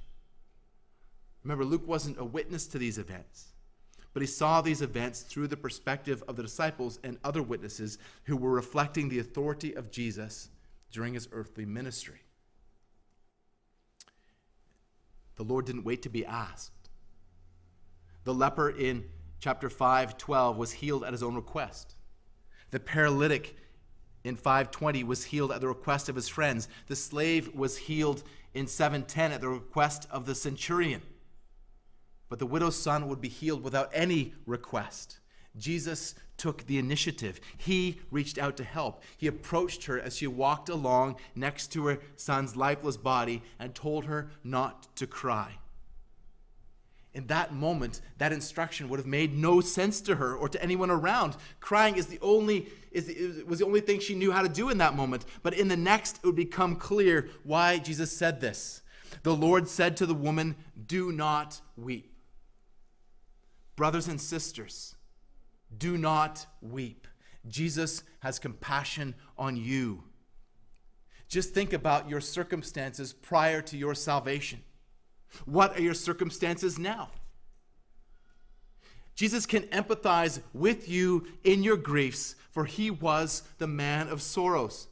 Remember, 1.42 1.64
Luke 1.64 1.86
wasn't 1.86 2.18
a 2.18 2.24
witness 2.24 2.66
to 2.68 2.78
these 2.78 2.98
events, 2.98 3.52
but 4.12 4.22
he 4.22 4.26
saw 4.26 4.60
these 4.60 4.82
events 4.82 5.20
through 5.20 5.46
the 5.46 5.56
perspective 5.56 6.22
of 6.26 6.36
the 6.36 6.42
disciples 6.42 6.98
and 7.04 7.18
other 7.22 7.42
witnesses 7.42 7.98
who 8.24 8.36
were 8.36 8.50
reflecting 8.50 9.08
the 9.08 9.20
authority 9.20 9.74
of 9.74 9.90
Jesus 9.90 10.48
during 10.90 11.14
his 11.14 11.28
earthly 11.32 11.64
ministry. 11.64 12.22
The 15.36 15.44
Lord 15.44 15.66
didn't 15.66 15.84
wait 15.84 16.02
to 16.02 16.08
be 16.08 16.24
asked. 16.24 16.72
The 18.24 18.34
leper 18.34 18.70
in 18.70 19.04
chapter 19.38 19.70
5, 19.70 20.16
12 20.16 20.56
was 20.56 20.72
healed 20.72 21.04
at 21.04 21.12
his 21.12 21.22
own 21.22 21.34
request. 21.34 21.94
The 22.70 22.80
paralytic 22.80 23.56
in 24.24 24.34
520 24.34 25.04
was 25.04 25.24
healed 25.24 25.52
at 25.52 25.60
the 25.60 25.68
request 25.68 26.08
of 26.08 26.16
his 26.16 26.28
friends. 26.28 26.68
The 26.88 26.96
slave 26.96 27.54
was 27.54 27.76
healed 27.76 28.24
in 28.54 28.66
710 28.66 29.32
at 29.32 29.40
the 29.40 29.48
request 29.48 30.08
of 30.10 30.26
the 30.26 30.34
centurion. 30.34 31.02
But 32.28 32.40
the 32.40 32.46
widow's 32.46 32.76
son 32.76 33.08
would 33.08 33.20
be 33.20 33.28
healed 33.28 33.62
without 33.62 33.90
any 33.92 34.34
request. 34.46 35.20
Jesus 35.56 36.14
took 36.36 36.66
the 36.66 36.78
initiative. 36.78 37.40
He 37.56 38.00
reached 38.10 38.38
out 38.38 38.56
to 38.58 38.64
help. 38.64 39.02
He 39.16 39.26
approached 39.26 39.84
her 39.84 39.98
as 40.00 40.16
she 40.16 40.26
walked 40.26 40.68
along 40.68 41.16
next 41.34 41.68
to 41.72 41.86
her 41.86 41.98
son's 42.16 42.56
lifeless 42.56 42.96
body 42.96 43.42
and 43.58 43.74
told 43.74 44.04
her 44.06 44.30
not 44.44 44.94
to 44.96 45.06
cry. 45.06 45.58
In 47.14 47.28
that 47.28 47.54
moment, 47.54 48.02
that 48.18 48.30
instruction 48.30 48.90
would 48.90 48.98
have 48.98 49.06
made 49.06 49.34
no 49.34 49.62
sense 49.62 50.02
to 50.02 50.16
her 50.16 50.36
or 50.36 50.50
to 50.50 50.62
anyone 50.62 50.90
around. 50.90 51.34
Crying 51.60 51.96
is 51.96 52.08
the 52.08 52.18
only 52.20 52.68
is 52.92 53.42
was 53.44 53.60
the 53.60 53.64
only 53.64 53.80
thing 53.80 54.00
she 54.00 54.14
knew 54.14 54.32
how 54.32 54.42
to 54.42 54.50
do 54.50 54.68
in 54.68 54.76
that 54.78 54.94
moment. 54.94 55.24
But 55.42 55.54
in 55.54 55.68
the 55.68 55.78
next, 55.78 56.18
it 56.18 56.26
would 56.26 56.36
become 56.36 56.76
clear 56.76 57.30
why 57.42 57.78
Jesus 57.78 58.14
said 58.14 58.42
this. 58.42 58.82
The 59.22 59.34
Lord 59.34 59.66
said 59.66 59.96
to 59.96 60.04
the 60.04 60.14
woman, 60.14 60.56
"Do 60.86 61.10
not 61.10 61.62
weep." 61.74 62.12
Brothers 63.76 64.08
and 64.08 64.20
sisters, 64.20 64.95
do 65.76 65.96
not 65.96 66.46
weep. 66.60 67.06
Jesus 67.48 68.02
has 68.20 68.38
compassion 68.38 69.14
on 69.38 69.56
you. 69.56 70.02
Just 71.28 71.54
think 71.54 71.72
about 71.72 72.08
your 72.08 72.20
circumstances 72.20 73.12
prior 73.12 73.60
to 73.62 73.76
your 73.76 73.94
salvation. 73.94 74.62
What 75.44 75.76
are 75.76 75.82
your 75.82 75.94
circumstances 75.94 76.78
now? 76.78 77.10
Jesus 79.14 79.46
can 79.46 79.62
empathize 79.64 80.40
with 80.52 80.88
you 80.88 81.26
in 81.42 81.62
your 81.62 81.76
griefs, 81.76 82.36
for 82.50 82.64
he 82.64 82.90
was 82.90 83.42
the 83.58 83.66
man 83.66 84.08
of 84.08 84.22
sorrows. 84.22 84.88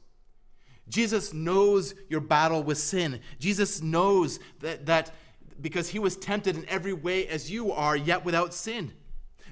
Jesus 0.88 1.32
knows 1.32 1.94
your 2.08 2.20
battle 2.20 2.62
with 2.62 2.78
sin. 2.78 3.20
Jesus 3.38 3.82
knows 3.82 4.40
that, 4.60 4.86
that 4.86 5.12
because 5.60 5.90
he 5.90 5.98
was 5.98 6.16
tempted 6.16 6.56
in 6.56 6.68
every 6.68 6.92
way 6.92 7.26
as 7.28 7.50
you 7.50 7.70
are, 7.72 7.96
yet 7.96 8.24
without 8.24 8.52
sin. 8.52 8.92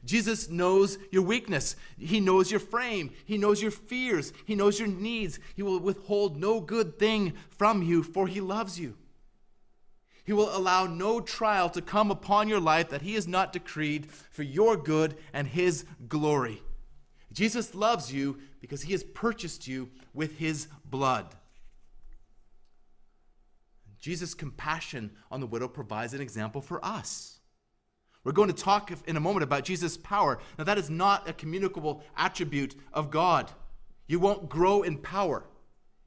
Jesus 0.04 0.48
knows 0.48 0.98
your 1.10 1.22
weakness. 1.22 1.76
He 1.96 2.18
knows 2.18 2.50
your 2.50 2.60
frame. 2.60 3.10
He 3.24 3.38
knows 3.38 3.62
your 3.62 3.70
fears. 3.70 4.32
He 4.44 4.54
knows 4.54 4.78
your 4.78 4.88
needs. 4.88 5.38
He 5.54 5.62
will 5.62 5.78
withhold 5.78 6.36
no 6.36 6.60
good 6.60 6.98
thing 6.98 7.34
from 7.50 7.82
you, 7.82 8.02
for 8.02 8.26
he 8.26 8.40
loves 8.40 8.80
you. 8.80 8.96
He 10.24 10.32
will 10.32 10.56
allow 10.56 10.86
no 10.86 11.20
trial 11.20 11.68
to 11.70 11.82
come 11.82 12.10
upon 12.10 12.48
your 12.48 12.60
life 12.60 12.90
that 12.90 13.02
he 13.02 13.14
has 13.14 13.26
not 13.26 13.52
decreed 13.52 14.10
for 14.10 14.42
your 14.42 14.76
good 14.76 15.16
and 15.32 15.48
his 15.48 15.84
glory. 16.08 16.62
Jesus 17.32 17.74
loves 17.74 18.12
you 18.12 18.38
because 18.60 18.82
he 18.82 18.92
has 18.92 19.02
purchased 19.02 19.66
you 19.66 19.88
with 20.14 20.38
his 20.38 20.68
blood. 20.84 21.34
Jesus' 23.98 24.34
compassion 24.34 25.12
on 25.30 25.40
the 25.40 25.46
widow 25.46 25.68
provides 25.68 26.12
an 26.12 26.20
example 26.20 26.60
for 26.60 26.84
us. 26.84 27.38
We're 28.24 28.32
going 28.32 28.48
to 28.48 28.54
talk 28.54 28.92
in 29.06 29.16
a 29.16 29.20
moment 29.20 29.42
about 29.42 29.64
Jesus' 29.64 29.96
power. 29.96 30.38
Now, 30.56 30.64
that 30.64 30.78
is 30.78 30.88
not 30.88 31.28
a 31.28 31.32
communicable 31.32 32.02
attribute 32.16 32.76
of 32.92 33.10
God. 33.10 33.50
You 34.06 34.20
won't 34.20 34.48
grow 34.48 34.82
in 34.82 34.98
power. 34.98 35.44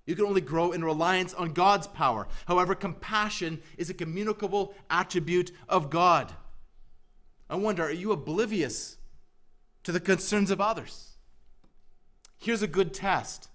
You 0.06 0.16
can 0.16 0.26
only 0.26 0.42
grow 0.42 0.72
in 0.72 0.84
reliance 0.84 1.34
on 1.34 1.54
God's 1.54 1.88
power. 1.88 2.28
However, 2.48 2.76
compassion 2.76 3.62
is 3.78 3.90
a 3.90 3.94
communicable 3.94 4.76
attribute 4.90 5.52
of 5.68 5.90
God. 5.90 6.32
I 7.50 7.56
wonder, 7.56 7.84
are 7.84 7.92
you 7.92 8.12
oblivious 8.12 8.98
to 9.84 9.92
the 9.92 10.00
concerns 10.00 10.52
of 10.52 10.62
others? 10.62 11.18
Here's 12.38 12.62
a 12.62 12.68
good 12.68 12.94
test 12.94 13.50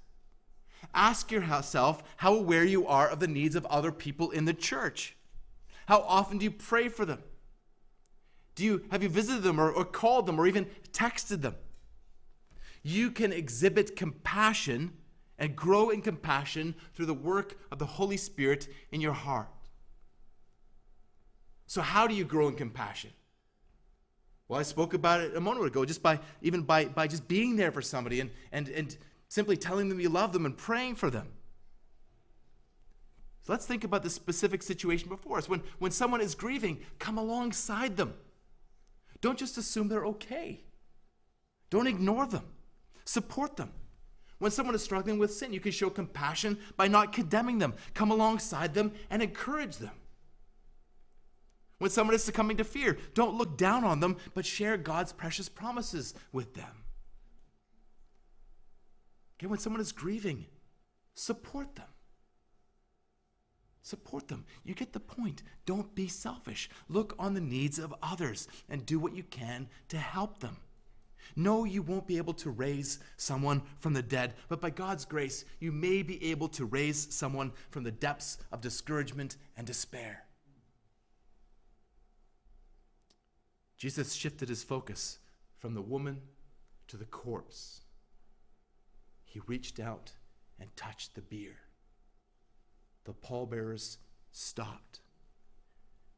Ask 0.95 1.31
yourself 1.31 2.03
how 2.17 2.35
aware 2.35 2.65
you 2.65 2.87
are 2.87 3.09
of 3.09 3.21
the 3.21 3.29
needs 3.29 3.55
of 3.55 3.67
other 3.67 3.93
people 3.93 4.31
in 4.31 4.45
the 4.45 4.55
church. 4.55 5.17
How 5.87 6.01
often 6.01 6.39
do 6.39 6.45
you 6.45 6.51
pray 6.51 6.89
for 6.89 7.05
them? 7.05 7.23
Do 8.55 8.65
you 8.65 8.85
have 8.91 9.03
you 9.03 9.09
visited 9.09 9.43
them 9.43 9.61
or, 9.61 9.71
or 9.71 9.85
called 9.85 10.27
them 10.27 10.39
or 10.39 10.47
even 10.47 10.67
texted 10.93 11.43
them? 11.43 11.55
You 12.83 13.11
can 13.11 13.33
exhibit 13.33 13.97
compassion 13.97 14.93
and 15.39 15.57
grow 15.57 15.91
in 15.91 16.03
compassion 16.03 16.75
through 16.95 17.07
the 17.07 17.15
work 17.15 17.59
of 17.71 17.79
the 17.79 17.87
Holy 17.87 18.17
Spirit 18.17 18.69
in 18.93 19.01
your 19.01 19.13
heart. 19.13 19.49
So, 21.67 21.81
how 21.81 22.07
do 22.07 22.15
you 22.15 22.25
grow 22.25 22.49
in 22.49 22.55
compassion? 22.55 23.11
Well, 24.49 24.59
I 24.59 24.65
spoke 24.65 24.95
about 24.95 25.21
it 25.21 25.37
a 25.37 25.41
moment 25.41 25.67
ago, 25.67 25.85
just 25.85 26.03
by 26.03 26.19
even 26.43 26.63
by, 26.63 26.87
by 26.87 27.07
just 27.07 27.29
being 27.29 27.55
there 27.55 27.71
for 27.71 27.81
somebody 27.81 28.21
and, 28.21 28.31
and, 28.51 28.69
and 28.69 28.97
simply 29.29 29.57
telling 29.57 29.89
them 29.89 30.01
you 30.01 30.09
love 30.09 30.33
them 30.33 30.45
and 30.45 30.57
praying 30.57 30.97
for 30.97 31.09
them. 31.09 31.29
So 33.43 33.53
let's 33.53 33.65
think 33.65 33.85
about 33.85 34.03
the 34.03 34.11
specific 34.11 34.63
situation 34.63 35.09
before 35.09 35.39
us. 35.39 35.49
When, 35.49 35.63
when 35.79 35.93
someone 35.93 36.21
is 36.21 36.35
grieving, 36.35 36.81
come 36.99 37.17
alongside 37.17 37.97
them. 37.97 38.15
Don't 39.21 39.39
just 39.39 39.59
assume 39.59 39.89
they're 39.89 40.07
okay. 40.07 40.65
Don't 41.69 41.87
ignore 41.87 42.27
them. 42.27 42.45
Support 43.05 43.57
them. 43.57 43.73
When 44.39 44.51
someone 44.51 44.75
is 44.75 44.83
struggling 44.83 45.19
with 45.19 45.35
sin, 45.35 45.53
you 45.53 45.61
can 45.61 45.73
show 45.73 45.91
compassion 45.91 46.59
by 46.77 46.89
not 46.89 47.13
condemning 47.13 47.59
them. 47.59 47.75
Come 47.93 48.11
alongside 48.11 48.73
them 48.73 48.93
and 49.11 49.23
encourage 49.23 49.77
them. 49.77 49.93
When 51.79 51.91
someone 51.91 52.15
is 52.15 52.25
succumbing 52.25 52.57
to 52.59 52.65
fear, 52.65 52.99
don't 53.15 53.37
look 53.37 53.57
down 53.57 53.85
on 53.85 54.01
them, 54.01 54.17
but 54.35 54.47
share 54.47 54.77
God's 54.77 55.13
precious 55.13 55.49
promises 55.49 56.15
with 56.33 56.55
them. 56.55 56.85
Okay, 59.39 59.47
when 59.47 59.59
someone 59.59 59.81
is 59.81 59.93
grieving, 59.93 60.47
support 61.15 61.77
them. 61.77 61.87
Support 63.83 64.29
them. 64.29 64.45
You 64.65 64.75
get 64.75 64.93
the 64.93 65.01
point. 65.01 65.43
Don't 65.65 65.95
be 65.95 66.07
selfish. 66.07 66.69
Look 66.89 67.15
on 67.19 67.35
the 67.35 67.41
needs 67.41 67.79
of 67.79 67.95
others 68.03 68.47
and 68.69 68.85
do 68.85 68.99
what 68.99 69.17
you 69.17 69.23
can 69.23 69.69
to 69.89 69.99
help 69.99 70.41
them. 70.41 70.59
No, 71.37 71.65
you 71.65 71.83
won't 71.83 72.07
be 72.07 72.17
able 72.17 72.35
to 72.35 72.51
raise 72.51 72.99
someone 73.17 73.63
from 73.79 73.93
the 73.93 74.03
dead, 74.03 74.35
but 74.49 74.61
by 74.61 74.71
God's 74.71 75.05
grace, 75.05 75.45
you 75.61 75.71
may 75.71 76.03
be 76.03 76.31
able 76.31 76.49
to 76.49 76.65
raise 76.65 77.15
someone 77.15 77.53
from 77.71 77.85
the 77.85 77.93
depths 77.93 78.39
of 78.51 78.61
discouragement 78.61 79.37
and 79.57 79.67
despair. 79.67 80.25
Jesus 83.77 84.13
shifted 84.13 84.49
his 84.49 84.63
focus 84.63 85.19
from 85.59 85.75
the 85.75 85.83
woman 85.83 86.21
to 86.89 86.97
the 86.97 87.05
corpse. 87.05 87.83
He 89.25 89.41
reached 89.47 89.79
out 89.79 90.13
and 90.59 90.75
touched 90.77 91.15
the 91.15 91.23
bier. 91.23 91.57
The 93.11 93.27
pallbearers 93.27 93.99
stopped. 94.31 95.01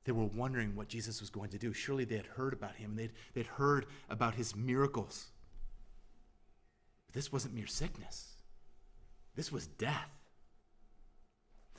They 0.05 0.13
were 0.13 0.27
wondering 0.27 0.77
what 0.77 0.89
Jesus 0.89 1.23
was 1.23 1.31
going 1.31 1.49
to 1.49 1.59
do. 1.59 1.73
Surely 1.73 2.05
they 2.05 2.19
had 2.19 2.27
heard 2.27 2.53
about 2.53 2.75
him, 2.75 2.97
they'd, 2.97 3.13
they'd 3.33 3.47
heard 3.47 3.87
about 4.11 4.35
his 4.35 4.55
miracles. 4.55 5.31
But 7.07 7.15
this 7.15 7.33
wasn't 7.33 7.55
mere 7.55 7.67
sickness, 7.67 8.35
this 9.35 9.51
was 9.51 9.69
death. 9.69 10.11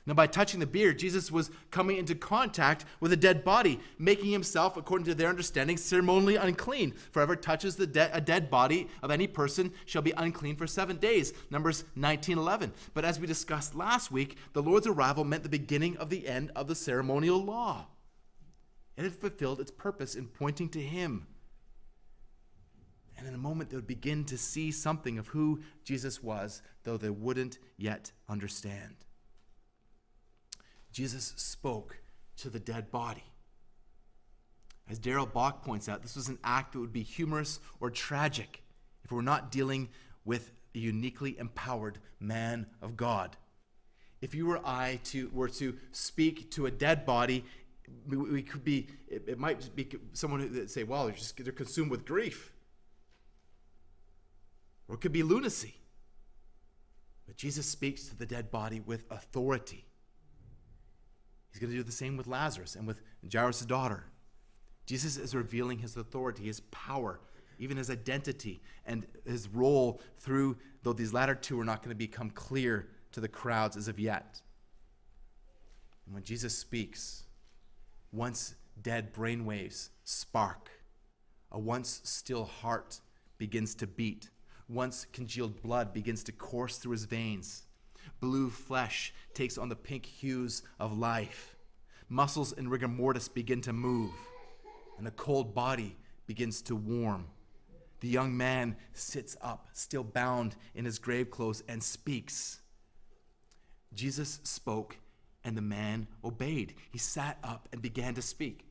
Now, 0.06 0.12
by 0.12 0.26
touching 0.26 0.60
the 0.60 0.66
bier, 0.66 0.92
Jesus 0.92 1.32
was 1.32 1.50
coming 1.70 1.96
into 1.96 2.14
contact 2.14 2.84
with 3.00 3.12
a 3.12 3.16
dead 3.16 3.42
body, 3.42 3.80
making 3.98 4.30
himself, 4.30 4.76
according 4.76 5.06
to 5.06 5.14
their 5.14 5.30
understanding, 5.30 5.78
ceremonially 5.78 6.36
unclean. 6.36 6.92
For 7.10 7.20
whoever 7.20 7.36
touches 7.36 7.76
the 7.76 7.86
de- 7.86 8.14
a 8.14 8.20
dead 8.20 8.50
body 8.50 8.88
of 9.02 9.10
any 9.10 9.26
person 9.26 9.72
shall 9.86 10.02
be 10.02 10.12
unclean 10.12 10.56
for 10.56 10.66
seven 10.66 10.98
days. 10.98 11.32
Numbers 11.50 11.84
19 11.96 12.36
11. 12.36 12.74
But 12.92 13.06
as 13.06 13.18
we 13.18 13.26
discussed 13.26 13.74
last 13.74 14.12
week, 14.12 14.36
the 14.52 14.62
Lord's 14.62 14.86
arrival 14.86 15.24
meant 15.24 15.42
the 15.42 15.48
beginning 15.48 15.96
of 15.96 16.10
the 16.10 16.28
end 16.28 16.50
of 16.54 16.68
the 16.68 16.74
ceremonial 16.74 17.42
law. 17.42 17.86
And 18.98 19.06
it 19.06 19.10
had 19.10 19.20
fulfilled 19.20 19.58
its 19.58 19.70
purpose 19.70 20.14
in 20.14 20.26
pointing 20.26 20.68
to 20.70 20.82
Him. 20.82 21.26
And 23.16 23.26
in 23.26 23.34
a 23.34 23.38
moment, 23.38 23.70
they 23.70 23.76
would 23.76 23.86
begin 23.86 24.24
to 24.26 24.36
see 24.36 24.70
something 24.70 25.18
of 25.18 25.28
who 25.28 25.62
Jesus 25.82 26.22
was, 26.22 26.60
though 26.82 26.98
they 26.98 27.10
wouldn't 27.10 27.58
yet 27.78 28.12
understand. 28.28 28.96
Jesus 30.94 31.34
spoke 31.36 31.98
to 32.36 32.48
the 32.48 32.60
dead 32.60 32.92
body. 32.92 33.24
As 34.88 35.00
Darrell 35.00 35.26
Bock 35.26 35.64
points 35.64 35.88
out, 35.88 36.02
this 36.02 36.14
was 36.14 36.28
an 36.28 36.38
act 36.44 36.72
that 36.72 36.78
would 36.78 36.92
be 36.92 37.02
humorous 37.02 37.58
or 37.80 37.90
tragic 37.90 38.62
if 39.04 39.10
we're 39.10 39.20
not 39.20 39.50
dealing 39.50 39.88
with 40.24 40.52
a 40.72 40.78
uniquely 40.78 41.36
empowered 41.36 41.98
man 42.20 42.66
of 42.80 42.96
God. 42.96 43.36
If 44.20 44.36
you 44.36 44.48
or 44.48 44.60
I 44.64 45.00
to, 45.06 45.28
were 45.32 45.48
to 45.48 45.76
speak 45.90 46.52
to 46.52 46.66
a 46.66 46.70
dead 46.70 47.04
body, 47.04 47.44
we, 48.06 48.42
could 48.42 48.64
be, 48.64 48.86
it, 49.08 49.36
might 49.36 49.74
be 49.74 49.88
someone 50.12 50.40
who 50.40 50.68
say, 50.68 50.84
well, 50.84 51.06
they're, 51.06 51.14
just, 51.14 51.36
they're 51.42 51.52
consumed 51.52 51.90
with 51.90 52.06
grief. 52.06 52.52
Or 54.86 54.94
it 54.94 55.00
could 55.00 55.12
be 55.12 55.24
lunacy. 55.24 55.74
But 57.26 57.36
Jesus 57.36 57.66
speaks 57.66 58.06
to 58.08 58.16
the 58.16 58.26
dead 58.26 58.52
body 58.52 58.80
with 58.80 59.04
authority. 59.10 59.86
He's 61.54 61.60
going 61.60 61.70
to 61.70 61.76
do 61.76 61.84
the 61.84 61.92
same 61.92 62.16
with 62.16 62.26
Lazarus 62.26 62.74
and 62.74 62.84
with 62.84 63.00
Jairus' 63.32 63.60
daughter. 63.60 64.06
Jesus 64.86 65.16
is 65.16 65.36
revealing 65.36 65.78
his 65.78 65.96
authority, 65.96 66.46
his 66.46 66.58
power, 66.72 67.20
even 67.60 67.76
his 67.76 67.90
identity, 67.90 68.60
and 68.84 69.06
his 69.24 69.46
role 69.46 70.00
through, 70.18 70.56
though 70.82 70.92
these 70.92 71.12
latter 71.12 71.36
two 71.36 71.58
are 71.60 71.64
not 71.64 71.80
going 71.80 71.90
to 71.90 71.94
become 71.94 72.28
clear 72.30 72.88
to 73.12 73.20
the 73.20 73.28
crowds 73.28 73.76
as 73.76 73.86
of 73.86 74.00
yet. 74.00 74.40
And 76.06 76.14
when 76.14 76.24
Jesus 76.24 76.58
speaks, 76.58 77.22
once 78.10 78.56
dead 78.82 79.14
brainwaves 79.14 79.90
spark, 80.02 80.70
a 81.52 81.58
once 81.60 82.00
still 82.02 82.46
heart 82.46 82.98
begins 83.38 83.76
to 83.76 83.86
beat, 83.86 84.28
once 84.68 85.06
congealed 85.12 85.62
blood 85.62 85.92
begins 85.92 86.24
to 86.24 86.32
course 86.32 86.78
through 86.78 86.92
his 86.92 87.04
veins 87.04 87.63
Blue 88.24 88.48
flesh 88.48 89.12
takes 89.34 89.58
on 89.58 89.68
the 89.68 89.76
pink 89.76 90.06
hues 90.06 90.62
of 90.80 90.96
life. 90.96 91.56
Muscles 92.08 92.54
in 92.54 92.70
rigor 92.70 92.88
mortis 92.88 93.28
begin 93.28 93.60
to 93.60 93.74
move, 93.74 94.12
and 94.96 95.06
the 95.06 95.10
cold 95.10 95.54
body 95.54 95.98
begins 96.26 96.62
to 96.62 96.74
warm. 96.74 97.26
The 98.00 98.08
young 98.08 98.34
man 98.34 98.76
sits 98.94 99.36
up, 99.42 99.68
still 99.74 100.04
bound 100.04 100.56
in 100.74 100.86
his 100.86 100.98
grave 100.98 101.30
clothes, 101.30 101.62
and 101.68 101.82
speaks. 101.82 102.62
Jesus 103.92 104.40
spoke, 104.42 104.96
and 105.44 105.54
the 105.54 105.60
man 105.60 106.06
obeyed. 106.24 106.72
He 106.92 106.98
sat 106.98 107.36
up 107.44 107.68
and 107.72 107.82
began 107.82 108.14
to 108.14 108.22
speak. 108.22 108.64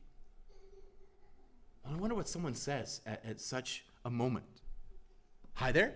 I 1.88 1.94
wonder 1.94 2.16
what 2.16 2.28
someone 2.28 2.54
says 2.54 3.02
at, 3.06 3.24
at 3.24 3.40
such 3.40 3.84
a 4.04 4.10
moment. 4.10 4.62
Hi 5.52 5.70
there? 5.70 5.94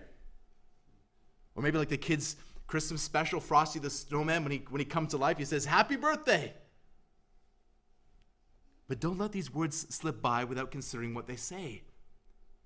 Or 1.55 1.61
maybe 1.61 1.77
like 1.77 1.89
the 1.89 1.97
kids 1.97 2.37
Christmas 2.69 3.01
special, 3.01 3.39
Frosty 3.39 3.79
the 3.79 3.89
Snowman, 3.89 4.43
when 4.43 4.51
he, 4.51 4.63
when 4.69 4.79
he 4.79 4.85
comes 4.85 5.09
to 5.09 5.17
life, 5.17 5.39
he 5.39 5.45
says, 5.45 5.65
Happy 5.65 5.95
birthday! 5.95 6.53
But 8.87 8.99
don't 8.99 9.17
let 9.17 9.31
these 9.31 9.51
words 9.51 9.87
slip 9.93 10.21
by 10.21 10.43
without 10.43 10.69
considering 10.69 11.15
what 11.15 11.25
they 11.25 11.35
say. 11.35 11.81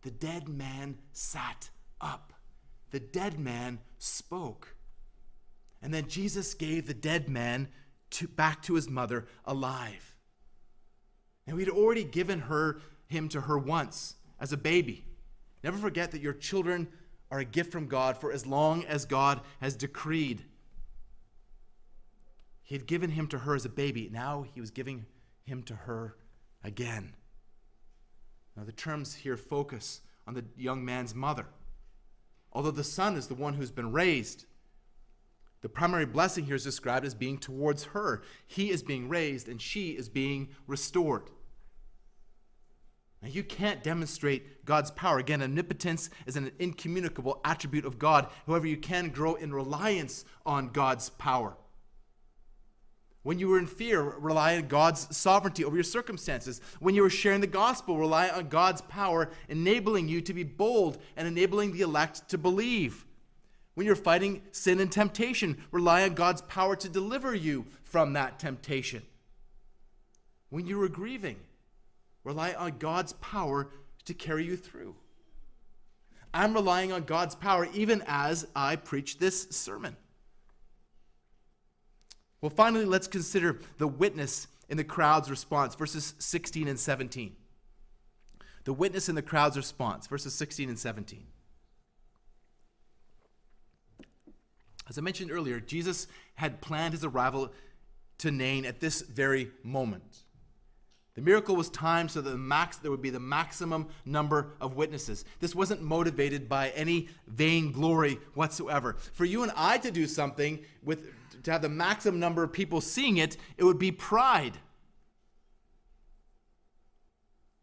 The 0.02 0.12
dead 0.12 0.50
man 0.50 0.98
sat 1.14 1.70
up. 2.02 2.34
The 2.92 3.00
dead 3.00 3.40
man 3.40 3.80
spoke. 3.98 4.76
And 5.82 5.94
then 5.94 6.10
Jesus 6.10 6.54
gave 6.54 6.86
the 6.86 6.94
dead 6.94 7.30
man 7.30 7.70
to, 8.12 8.28
back 8.28 8.62
to 8.64 8.74
his 8.74 8.90
mother 8.90 9.26
alive. 9.46 10.16
And 11.48 11.56
we'd 11.56 11.70
already 11.70 12.04
given 12.04 12.42
her 12.42 12.82
him 13.08 13.30
to 13.30 13.42
her 13.42 13.58
once 13.58 14.16
as 14.38 14.52
a 14.52 14.58
baby. 14.58 15.06
Never 15.64 15.78
forget 15.78 16.12
that 16.12 16.22
your 16.22 16.34
children 16.34 16.90
are 17.34 17.40
a 17.40 17.46
gift 17.46 17.72
from 17.72 17.88
God 17.88 18.16
for 18.16 18.32
as 18.32 18.46
long 18.46 18.86
as 18.86 19.06
God 19.06 19.42
has 19.60 19.76
decreed. 19.76 20.44
He 22.62 22.76
had 22.76 22.86
given 22.86 23.10
him 23.10 23.26
to 23.30 23.40
her 23.40 23.56
as 23.56 23.66
a 23.66 23.70
baby. 23.70 24.08
Now 24.14 24.46
he 24.54 24.62
was 24.62 24.70
giving 24.70 25.08
him 25.44 25.64
to 25.64 25.74
her 25.74 26.16
again. 26.64 27.16
Now, 28.56 28.64
the 28.64 28.72
terms 28.72 29.16
here 29.16 29.36
focus 29.36 30.02
on 30.28 30.36
the 30.36 30.46
young 30.56 30.86
man's 30.86 31.16
mother. 31.16 31.48
Although 32.52 32.70
the 32.70 32.84
son 32.84 33.16
is 33.16 33.26
the 33.26 33.34
one 33.34 33.56
who's 33.56 33.72
been 33.72 33.92
raised, 33.92 34.46
the 35.62 35.70
primary 35.70 36.06
blessing 36.06 36.46
here 36.46 36.56
is 36.56 36.64
described 36.64 37.04
as 37.04 37.16
being 37.16 37.40
towards 37.40 37.86
her. 37.86 38.22
He 38.46 38.70
is 38.70 38.84
being 38.84 39.10
raised 39.10 39.50
and 39.50 39.60
she 39.60 39.94
is 39.94 40.08
being 40.08 40.50
restored. 40.68 41.32
Now, 43.24 43.30
you 43.30 43.42
can't 43.42 43.82
demonstrate 43.82 44.66
God's 44.66 44.92
power. 44.92 45.18
Again, 45.18 45.42
omnipotence 45.42 46.10
is 46.26 46.36
an 46.36 46.52
incommunicable 46.60 47.40
attribute 47.46 47.86
of 47.86 47.98
God. 47.98 48.28
However, 48.46 48.68
you 48.68 48.76
can 48.76 49.10
grow 49.10 49.36
in 49.36 49.54
reliance 49.54 50.26
on 50.46 50.68
God's 50.68 51.10
power. 51.10 51.56
When 53.22 53.40
you 53.40 53.48
were 53.48 53.60
in 53.60 53.68
fear, 53.68 54.02
rely 54.02 54.58
on 54.58 54.68
God's 54.68 55.16
sovereignty 55.16 55.64
over 55.64 55.78
your 55.78 55.86
circumstances. 55.86 56.60
When 56.82 56.96
you 56.96 57.02
were 57.02 57.10
sharing 57.10 57.40
the 57.40 57.48
gospel, 57.48 57.98
rely 57.98 58.28
on 58.28 58.50
God's 58.50 58.82
power, 58.82 59.30
enabling 59.48 60.10
you 60.10 60.20
to 60.20 60.34
be 60.34 60.44
bold 60.44 60.98
and 61.16 61.26
enabling 61.26 61.72
the 61.72 61.80
elect 61.80 62.28
to 62.28 62.38
believe. 62.38 63.06
When 63.76 63.88
you're 63.88 63.96
fighting 63.96 64.42
sin 64.52 64.82
and 64.82 64.92
temptation, 64.92 65.64
rely 65.72 66.04
on 66.04 66.14
God's 66.14 66.42
power 66.42 66.76
to 66.76 66.90
deliver 66.90 67.34
you 67.34 67.68
from 67.84 68.12
that 68.14 68.38
temptation. 68.38 69.04
When 70.50 70.68
you 70.68 70.78
were 70.78 70.90
grieving, 70.90 71.38
Rely 72.24 72.54
on 72.54 72.78
God's 72.78 73.14
power 73.14 73.70
to 74.06 74.14
carry 74.14 74.46
you 74.46 74.56
through. 74.58 74.96
I'm 76.34 76.54
relying 76.54 76.92
on 76.92 77.04
God's 77.04 77.36
power 77.36 77.68
even 77.74 78.04
as 78.08 78.48
I 78.56 78.76
preach 78.76 79.20
this 79.20 79.48
sermon. 79.50 79.96
Well, 82.42 82.50
finally, 82.50 82.86
let's 82.86 83.08
consider 83.08 83.60
the 83.78 83.88
witness 83.88 84.48
in 84.68 84.78
the 84.78 84.84
crowd's 84.84 85.30
response, 85.30 85.76
verses 85.76 86.16
16 86.20 86.68
and 86.68 86.80
17. 86.80 87.36
The 88.66 88.74
witness 88.74 89.10
in 89.10 89.16
the 89.16 89.22
crowd's 89.22 89.58
response, 89.58 90.08
verses 90.08 90.34
16 90.34 90.70
and 90.70 90.80
17. 90.80 91.26
As 94.90 94.98
I 94.98 95.02
mentioned 95.02 95.32
earlier, 95.32 95.60
Jesus 95.60 96.08
had 96.36 96.62
planned 96.62 96.94
his 96.94 97.06
arrival 97.06 97.54
to 98.20 98.32
Nain 98.32 98.66
at 98.66 98.80
this 98.80 99.02
very 99.02 99.52
moment. 99.64 100.20
The 101.16 101.22
miracle 101.22 101.56
was 101.56 101.70
timed 101.70 102.10
so 102.10 102.22
that 102.22 102.30
the 102.30 102.38
max, 102.38 102.78
there 102.78 102.90
would 102.90 103.02
be 103.02 103.12
the 103.12 103.20
maximum 103.20 103.88
number 104.04 104.54
of 104.60 104.76
witnesses. 104.76 105.26
This 105.40 105.54
wasn't 105.54 105.84
motivated 105.84 106.50
by 106.50 106.70
any 106.70 107.10
vain 107.28 107.72
glory 107.72 108.18
whatsoever. 108.34 108.96
For 109.14 109.26
you 109.26 109.44
and 109.44 109.52
I 109.56 109.78
to 109.80 109.92
do 109.92 110.08
something 110.08 110.60
with 110.84 111.06
to 111.44 111.52
have 111.52 111.62
the 111.62 111.70
maximum 111.70 112.20
number 112.20 112.44
of 112.44 112.54
people 112.54 112.82
seeing 112.82 113.18
it, 113.18 113.38
it 113.58 113.64
would 113.64 113.80
be 113.80 113.92
pride. 113.92 114.58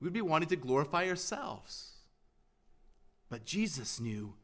We'd 0.00 0.12
be 0.12 0.20
wanting 0.20 0.48
to 0.50 0.56
glorify 0.56 1.08
ourselves. 1.08 1.92
But 3.28 3.44
Jesus 3.44 4.00
knew 4.00 4.34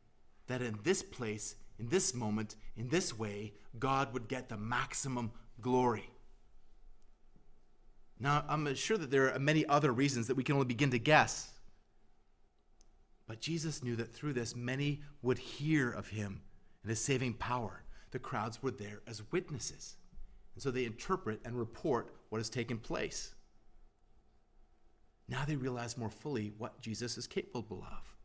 that 0.46 0.62
in 0.62 0.78
this 0.84 1.02
place, 1.02 1.56
in 1.78 1.88
this 1.88 2.14
moment, 2.14 2.56
in 2.76 2.88
this 2.88 3.18
way, 3.18 3.54
God 3.78 4.12
would 4.14 4.28
get 4.28 4.48
the 4.48 4.56
maximum 4.56 5.32
glory. 5.60 6.10
Now, 8.18 8.44
I'm 8.48 8.74
sure 8.74 8.96
that 8.96 9.10
there 9.10 9.34
are 9.34 9.38
many 9.38 9.66
other 9.66 9.92
reasons 9.92 10.26
that 10.26 10.36
we 10.36 10.44
can 10.44 10.54
only 10.54 10.66
begin 10.66 10.90
to 10.90 10.98
guess. 10.98 11.52
But 13.26 13.40
Jesus 13.40 13.82
knew 13.82 13.96
that 13.96 14.14
through 14.14 14.32
this, 14.32 14.56
many 14.56 15.02
would 15.22 15.38
hear 15.38 15.90
of 15.90 16.08
him 16.08 16.40
and 16.82 16.90
his 16.90 17.00
saving 17.00 17.34
power. 17.34 17.82
The 18.12 18.18
crowds 18.18 18.62
were 18.62 18.70
there 18.70 19.02
as 19.06 19.30
witnesses. 19.32 19.96
And 20.54 20.62
so 20.62 20.70
they 20.70 20.84
interpret 20.84 21.40
and 21.44 21.58
report 21.58 22.14
what 22.30 22.38
has 22.38 22.48
taken 22.48 22.78
place. 22.78 23.34
Now 25.28 25.44
they 25.44 25.56
realize 25.56 25.98
more 25.98 26.08
fully 26.08 26.52
what 26.56 26.80
Jesus 26.80 27.18
is 27.18 27.26
capable 27.26 27.84
of. 27.90 28.16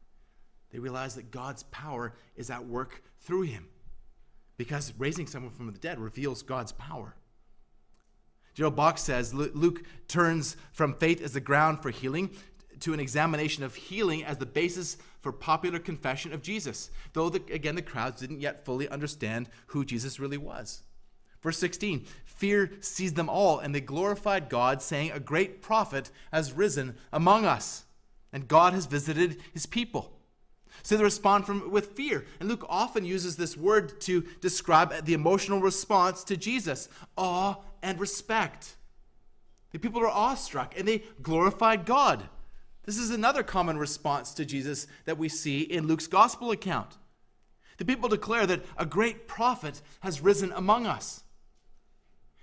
They 0.71 0.80
realize 0.80 1.15
that 1.15 1.32
God's 1.32 1.63
power 1.63 2.13
is 2.36 2.49
at 2.49 2.65
work 2.65 3.04
through 3.19 3.41
him 3.41 3.67
because 4.56 4.93
raising 4.97 5.27
someone 5.27 5.51
from 5.51 5.65
the 5.65 5.80
dead 5.80 5.99
reveals 5.99 6.43
God's 6.43 6.71
power. 6.73 7.15
Darrell 8.55 8.71
Bock 8.71 8.97
says 8.97 9.33
Luke 9.33 9.83
turns 10.07 10.57
from 10.71 10.93
faith 10.93 11.21
as 11.21 11.33
the 11.33 11.39
ground 11.39 11.81
for 11.81 11.89
healing 11.89 12.31
to 12.81 12.93
an 12.93 12.99
examination 12.99 13.63
of 13.63 13.75
healing 13.75 14.23
as 14.23 14.37
the 14.37 14.45
basis 14.45 14.97
for 15.21 15.31
popular 15.31 15.79
confession 15.79 16.33
of 16.33 16.41
Jesus, 16.41 16.89
though, 17.13 17.29
the, 17.29 17.41
again, 17.53 17.75
the 17.75 17.81
crowds 17.81 18.21
didn't 18.21 18.41
yet 18.41 18.65
fully 18.65 18.89
understand 18.89 19.47
who 19.67 19.85
Jesus 19.85 20.19
really 20.19 20.37
was. 20.37 20.83
Verse 21.41 21.57
16 21.57 22.05
Fear 22.25 22.71
seized 22.81 23.15
them 23.15 23.29
all, 23.29 23.59
and 23.59 23.73
they 23.73 23.81
glorified 23.81 24.49
God, 24.49 24.81
saying, 24.81 25.11
A 25.11 25.19
great 25.19 25.61
prophet 25.61 26.09
has 26.31 26.53
risen 26.53 26.95
among 27.13 27.45
us, 27.45 27.85
and 28.33 28.47
God 28.47 28.73
has 28.73 28.87
visited 28.87 29.41
his 29.53 29.65
people. 29.65 30.17
So 30.83 30.97
they 30.97 31.03
respond 31.03 31.45
from, 31.45 31.71
with 31.71 31.93
fear. 31.93 32.25
And 32.39 32.49
Luke 32.49 32.65
often 32.67 33.05
uses 33.05 33.35
this 33.35 33.55
word 33.55 34.01
to 34.01 34.21
describe 34.41 35.05
the 35.05 35.13
emotional 35.13 35.61
response 35.61 36.23
to 36.25 36.37
Jesus 36.37 36.89
awe 37.17 37.55
and 37.81 37.99
respect. 37.99 38.75
The 39.71 39.79
people 39.79 40.01
are 40.01 40.09
awestruck 40.09 40.77
and 40.77 40.87
they 40.87 41.03
glorified 41.21 41.85
God. 41.85 42.23
This 42.83 42.97
is 42.97 43.11
another 43.11 43.43
common 43.43 43.77
response 43.77 44.33
to 44.33 44.45
Jesus 44.45 44.87
that 45.05 45.17
we 45.17 45.29
see 45.29 45.61
in 45.61 45.87
Luke's 45.87 46.07
gospel 46.07 46.51
account. 46.51 46.97
The 47.77 47.85
people 47.85 48.09
declare 48.09 48.45
that 48.47 48.65
a 48.77 48.85
great 48.85 49.27
prophet 49.27 49.81
has 50.01 50.21
risen 50.21 50.51
among 50.51 50.85
us. 50.85 51.23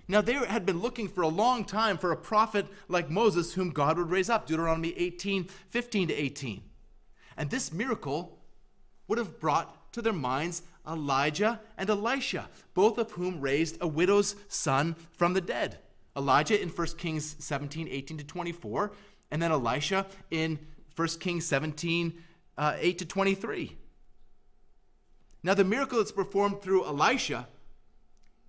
Now, 0.07 0.21
they 0.21 0.33
had 0.33 0.65
been 0.65 0.79
looking 0.79 1.07
for 1.07 1.21
a 1.21 1.27
long 1.27 1.63
time 1.63 1.97
for 1.99 2.11
a 2.11 2.17
prophet 2.17 2.65
like 2.87 3.11
Moses, 3.11 3.53
whom 3.53 3.69
God 3.69 3.99
would 3.99 4.09
raise 4.09 4.27
up. 4.27 4.47
Deuteronomy 4.47 4.93
18 4.97 5.43
15 5.43 6.07
to 6.07 6.13
18. 6.15 6.63
And 7.39 7.49
this 7.49 7.71
miracle 7.71 8.37
would 9.07 9.17
have 9.17 9.39
brought 9.39 9.93
to 9.93 10.01
their 10.01 10.13
minds 10.13 10.61
Elijah 10.87 11.61
and 11.77 11.89
Elisha, 11.89 12.49
both 12.73 12.97
of 12.97 13.11
whom 13.11 13.39
raised 13.39 13.77
a 13.79 13.87
widow's 13.87 14.35
son 14.49 14.95
from 15.13 15.33
the 15.33 15.41
dead. 15.41 15.79
Elijah 16.17 16.61
in 16.61 16.67
1 16.67 16.87
Kings 16.97 17.37
17, 17.39 17.87
18 17.89 18.17
to 18.17 18.23
24, 18.25 18.91
and 19.31 19.41
then 19.41 19.51
Elisha 19.51 20.05
in 20.29 20.59
1 20.97 21.07
Kings 21.19 21.45
17, 21.45 22.21
uh, 22.57 22.75
8 22.77 22.97
to 22.97 23.05
23. 23.05 23.77
Now, 25.41 25.53
the 25.53 25.63
miracle 25.63 25.99
that's 25.99 26.11
performed 26.11 26.61
through 26.61 26.83
Elisha 26.85 27.47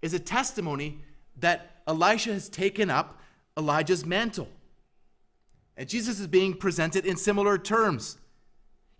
is 0.03 0.15
a 0.15 0.19
testimony 0.19 0.99
that 1.39 1.83
Elisha 1.87 2.33
has 2.33 2.49
taken 2.49 2.91
up 2.91 3.21
Elijah's 3.57 4.05
mantle. 4.05 4.49
And 5.77 5.89
Jesus 5.89 6.19
is 6.19 6.27
being 6.27 6.55
presented 6.55 7.07
in 7.07 7.17
similar 7.17 7.57
terms. 7.57 8.19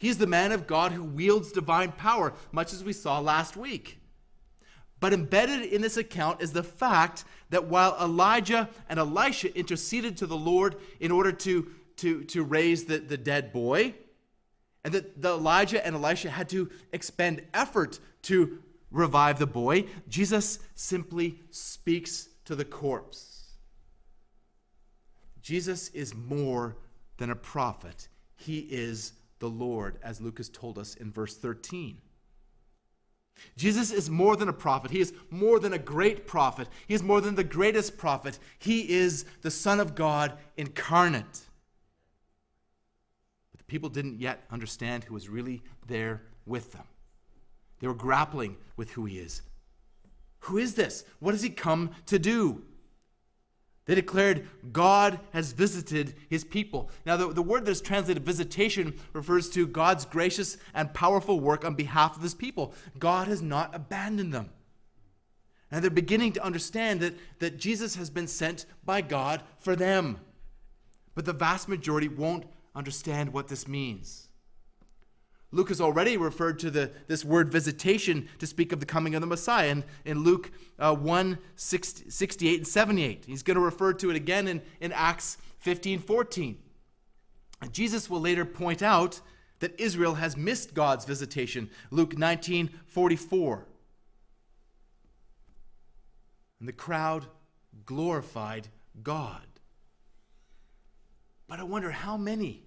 He's 0.01 0.17
the 0.17 0.27
man 0.27 0.51
of 0.51 0.67
God 0.67 0.93
who 0.93 1.05
wields 1.05 1.53
divine 1.53 1.93
power, 1.93 2.33
much 2.53 2.73
as 2.73 2.83
we 2.83 2.95
saw 2.95 3.21
last 3.21 3.55
week. 3.55 4.01
But 4.99 5.13
embedded 5.13 5.63
in 5.67 5.83
this 5.83 5.99
account 5.99 6.41
is 6.41 6.53
the 6.53 6.63
fact 6.63 7.25
that 7.51 7.67
while 7.67 7.95
Elijah 8.01 8.71
and 8.89 8.99
Elisha 8.99 9.55
interceded 9.55 10.17
to 10.17 10.27
the 10.27 10.39
Lord 10.39 10.77
in 11.01 11.11
order 11.11 11.33
to, 11.33 11.71
to, 11.97 12.25
to 12.25 12.43
raise 12.43 12.87
the, 12.87 12.97
the 12.97 13.19
dead 13.19 13.53
boy, 13.53 13.95
and 14.85 14.95
that 14.95 15.21
the 15.21 15.33
Elijah 15.33 15.87
and 15.87 15.95
Elisha 15.95 16.31
had 16.31 16.49
to 16.49 16.71
expend 16.95 17.43
effort 17.53 18.01
to 18.23 18.59
revive 18.91 19.39
the 19.39 19.47
boy, 19.47 19.85
Jesus 20.09 20.61
simply 20.75 21.41
speaks 21.51 22.31
to 22.47 22.55
the 22.55 22.65
corpse. 22.65 23.51
Jesus 25.43 25.89
is 25.89 26.15
more 26.15 26.79
than 27.19 27.29
a 27.29 27.37
prophet, 27.37 28.09
he 28.39 28.61
is 28.61 29.13
the 29.41 29.49
Lord, 29.49 29.99
as 30.03 30.21
Luke 30.21 30.39
has 30.39 30.49
told 30.49 30.79
us 30.79 30.95
in 30.95 31.11
verse 31.11 31.37
13. 31.37 31.99
Jesus 33.57 33.91
is 33.91 34.11
more 34.11 34.37
than 34.37 34.49
a 34.49 34.53
prophet. 34.53 34.91
He 34.91 35.01
is 35.01 35.15
more 35.31 35.59
than 35.59 35.73
a 35.73 35.79
great 35.79 36.27
prophet. 36.27 36.69
He 36.87 36.95
is 36.95 37.03
more 37.03 37.21
than 37.21 37.35
the 37.35 37.45
greatest 37.45 37.97
prophet. 37.97 38.39
He 38.59 38.91
is 38.91 39.25
the 39.43 39.51
Son 39.51 39.81
of 39.81 39.95
God 39.95 40.35
incarnate. 40.57 41.41
But 43.51 43.59
the 43.59 43.65
people 43.65 43.89
didn't 43.89 44.21
yet 44.21 44.45
understand 44.51 45.05
who 45.05 45.15
was 45.15 45.29
really 45.29 45.63
there 45.87 46.23
with 46.45 46.73
them. 46.73 46.85
They 47.81 47.87
were 47.87 47.95
grappling 47.95 48.57
with 48.77 48.91
who 48.91 49.07
he 49.07 49.19
is. 49.19 49.41
Who 50.41 50.59
is 50.59 50.75
this? 50.75 51.05
What 51.19 51.33
has 51.33 51.43
he 51.43 51.51
come 51.51 51.91
to 52.07 52.19
do? 52.19 52.63
They 53.87 53.95
declared, 53.95 54.47
God 54.73 55.19
has 55.33 55.53
visited 55.53 56.15
his 56.29 56.45
people. 56.45 56.91
Now, 57.05 57.17
the, 57.17 57.33
the 57.33 57.43
word 57.43 57.65
that's 57.65 57.81
translated 57.81 58.25
visitation 58.25 58.95
refers 59.13 59.51
to 59.51 59.67
God's 59.67 60.05
gracious 60.05 60.59
and 60.75 60.95
powerful 60.95 61.41
work 61.41 61.65
on 61.65 61.75
behalf 61.75 62.17
of 62.17 62.23
his 62.23 62.35
people. 62.35 62.75
God 62.99 63.27
has 63.27 63.43
not 63.43 63.75
abandoned 63.75 64.33
them. 64.33 64.51
And 65.71 65.83
they're 65.83 65.91
beginning 65.91 66.33
to 66.33 66.45
understand 66.45 67.01
that, 67.01 67.15
that 67.39 67.59
Jesus 67.59 67.97
has 67.97 68.11
been 68.11 68.29
sent 68.29 68.67
by 68.85 69.01
God 69.01 69.43
for 69.59 69.75
them. 69.77 70.19
But 71.15 71.25
the 71.25 71.33
vast 71.33 71.69
majority 71.69 72.09
won't 72.09 72.45
understand 72.75 73.33
what 73.33 73.49
this 73.49 73.67
means. 73.67 74.30
Luke 75.53 75.69
has 75.69 75.81
already 75.81 76.17
referred 76.17 76.59
to 76.61 76.71
the, 76.71 76.93
this 77.09 77.25
word 77.25 77.51
visitation 77.51 78.29
to 78.39 78.47
speak 78.47 78.73
of 78.73 78.79
the 78.79 78.87
coming 78.87 79.15
of 79.15 79.21
the 79.21 79.27
Messiah 79.27 79.69
in, 79.69 79.85
in 80.05 80.23
Luke 80.23 80.51
uh, 80.79 80.95
1 80.95 81.39
60, 81.57 82.11
68 82.11 82.57
and 82.59 82.67
78. 82.67 83.25
He's 83.27 83.43
going 83.43 83.57
to 83.57 83.61
refer 83.61 83.93
to 83.95 84.11
it 84.11 84.17
again 84.17 84.47
in, 84.47 84.63
in 84.81 84.93
Acts 84.93 85.39
15 85.59 85.99
14. 86.01 86.59
And 87.63 87.73
Jesus 87.73 88.09
will 88.09 88.21
later 88.21 88.45
point 88.45 88.83
out 88.83 89.21
that 89.59 89.79
Israel 89.79 90.15
has 90.15 90.37
missed 90.37 90.73
God's 90.73 91.05
visitation. 91.05 91.69
Luke 91.91 92.17
19 92.17 92.71
44. 92.87 93.67
And 96.61 96.69
the 96.69 96.73
crowd 96.73 97.27
glorified 97.87 98.69
God. 99.03 99.43
But 101.49 101.59
I 101.59 101.65
wonder 101.65 101.91
how 101.91 102.17
many 102.17 102.63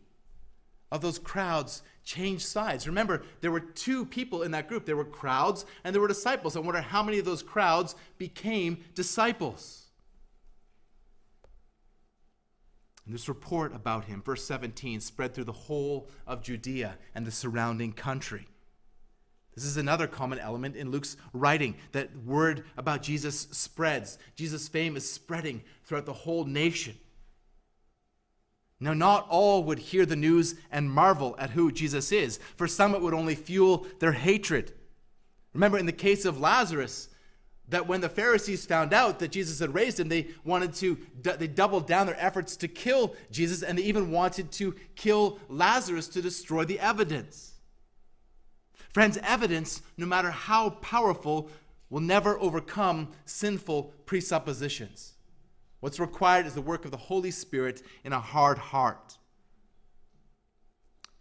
of 0.91 1.01
those 1.01 1.17
crowds 1.17 1.81
changed 2.03 2.45
sides. 2.45 2.87
Remember, 2.87 3.23
there 3.41 3.51
were 3.51 3.59
two 3.59 4.05
people 4.05 4.43
in 4.43 4.51
that 4.51 4.67
group 4.67 4.85
there 4.85 4.95
were 4.95 5.05
crowds 5.05 5.65
and 5.83 5.93
there 5.93 6.01
were 6.01 6.07
disciples. 6.07 6.55
I 6.55 6.59
wonder 6.59 6.81
how 6.81 7.03
many 7.03 7.19
of 7.19 7.25
those 7.25 7.43
crowds 7.43 7.95
became 8.17 8.83
disciples. 8.93 9.83
And 13.05 13.13
this 13.13 13.27
report 13.27 13.75
about 13.75 14.05
him, 14.05 14.21
verse 14.21 14.45
17, 14.45 15.01
spread 15.01 15.33
through 15.33 15.43
the 15.43 15.51
whole 15.51 16.09
of 16.25 16.41
Judea 16.41 16.97
and 17.13 17.25
the 17.25 17.31
surrounding 17.31 17.91
country. 17.91 18.47
This 19.55 19.65
is 19.65 19.77
another 19.77 20.07
common 20.07 20.39
element 20.39 20.75
in 20.75 20.89
Luke's 20.89 21.15
writing 21.31 21.75
that 21.91 22.15
word 22.17 22.65
about 22.77 23.03
Jesus 23.03 23.41
spreads. 23.51 24.17
Jesus' 24.35 24.67
fame 24.67 24.95
is 24.95 25.09
spreading 25.09 25.63
throughout 25.83 26.05
the 26.05 26.13
whole 26.13 26.45
nation. 26.45 26.95
Now, 28.79 28.93
not 28.93 29.27
all 29.29 29.63
would 29.63 29.79
hear 29.79 30.05
the 30.05 30.15
news 30.15 30.55
and 30.71 30.91
marvel 30.91 31.35
at 31.39 31.51
who 31.51 31.71
Jesus 31.71 32.11
is. 32.11 32.39
For 32.55 32.67
some, 32.67 32.93
it 32.93 33.01
would 33.01 33.13
only 33.13 33.35
fuel 33.35 33.87
their 33.99 34.11
hatred. 34.11 34.73
Remember, 35.53 35.77
in 35.77 35.85
the 35.85 35.91
case 35.91 36.25
of 36.25 36.41
Lazarus, 36.41 37.09
that 37.69 37.87
when 37.87 38.01
the 38.01 38.09
Pharisees 38.09 38.65
found 38.65 38.93
out 38.93 39.19
that 39.19 39.31
Jesus 39.31 39.59
had 39.59 39.73
raised 39.73 39.99
him, 39.99 40.09
they 40.09 40.27
wanted 40.43 40.73
to, 40.75 40.97
they 41.21 41.47
doubled 41.47 41.87
down 41.87 42.07
their 42.07 42.19
efforts 42.19 42.57
to 42.57 42.67
kill 42.67 43.15
Jesus, 43.31 43.63
and 43.63 43.77
they 43.77 43.83
even 43.83 44.11
wanted 44.11 44.51
to 44.53 44.75
kill 44.95 45.39
Lazarus 45.47 46.07
to 46.09 46.21
destroy 46.21 46.65
the 46.65 46.79
evidence. 46.79 47.53
Friends, 48.93 49.17
evidence, 49.23 49.81
no 49.97 50.05
matter 50.05 50.29
how 50.29 50.71
powerful, 50.71 51.49
will 51.89 52.01
never 52.01 52.39
overcome 52.39 53.09
sinful 53.25 53.93
presuppositions. 54.05 55.12
What's 55.83 55.99
required 55.99 56.45
is 56.45 56.53
the 56.53 56.61
work 56.61 56.85
of 56.85 56.91
the 56.91 56.97
Holy 56.97 57.29
Spirit 57.29 57.81
in 58.05 58.13
a 58.13 58.19
hard 58.21 58.57
heart. 58.57 59.17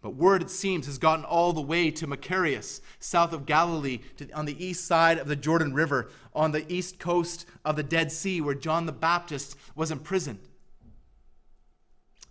But 0.01 0.15
word, 0.15 0.41
it 0.41 0.49
seems, 0.49 0.85
has 0.85 0.97
gotten 0.97 1.25
all 1.25 1.51
the 1.51 1.59
way 1.59 1.91
to 1.91 2.07
Machaerus, 2.07 2.79
south 2.97 3.33
of 3.33 3.45
Galilee, 3.45 3.99
to, 4.15 4.31
on 4.31 4.45
the 4.45 4.65
east 4.65 4.87
side 4.87 5.17
of 5.17 5.27
the 5.27 5.35
Jordan 5.35 5.73
River, 5.73 6.09
on 6.33 6.53
the 6.53 6.63
east 6.71 6.97
coast 6.97 7.45
of 7.65 7.75
the 7.75 7.83
Dead 7.83 8.09
Sea, 8.09 8.39
where 8.39 8.55
John 8.55 8.85
the 8.85 8.93
Baptist 8.93 9.57
was 9.75 9.91
imprisoned. 9.91 10.47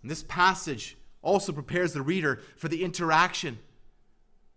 And 0.01 0.09
this 0.09 0.23
passage 0.23 0.97
also 1.21 1.51
prepares 1.51 1.93
the 1.93 2.01
reader 2.01 2.41
for 2.57 2.67
the 2.67 2.83
interaction 2.83 3.59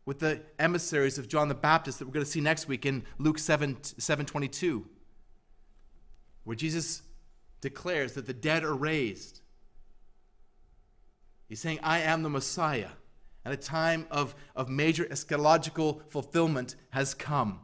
with 0.07 0.21
the 0.21 0.41
emissaries 0.59 1.19
of 1.19 1.29
John 1.29 1.49
the 1.49 1.55
Baptist 1.55 1.99
that 1.99 2.07
we're 2.07 2.15
going 2.15 2.25
to 2.25 2.33
see 2.33 2.41
next 2.41 2.69
week 2.69 2.87
in 2.87 3.05
Luke 3.19 3.39
7 3.39 3.77
722, 3.85 4.87
where 6.45 6.57
Jesus 6.57 7.03
declares 7.61 8.13
that 8.13 8.27
the 8.27 8.35
dead 8.35 8.65
are 8.65 8.75
raised. 8.75 9.41
He's 11.49 11.61
saying, 11.61 11.79
I 11.83 12.01
am 12.01 12.23
the 12.23 12.31
Messiah 12.31 12.91
and 13.47 13.55
a 13.55 13.57
time 13.57 14.07
of, 14.11 14.35
of 14.57 14.69
major 14.69 15.05
eschatological 15.05 16.01
fulfillment 16.11 16.75
has 16.91 17.15
come. 17.15 17.61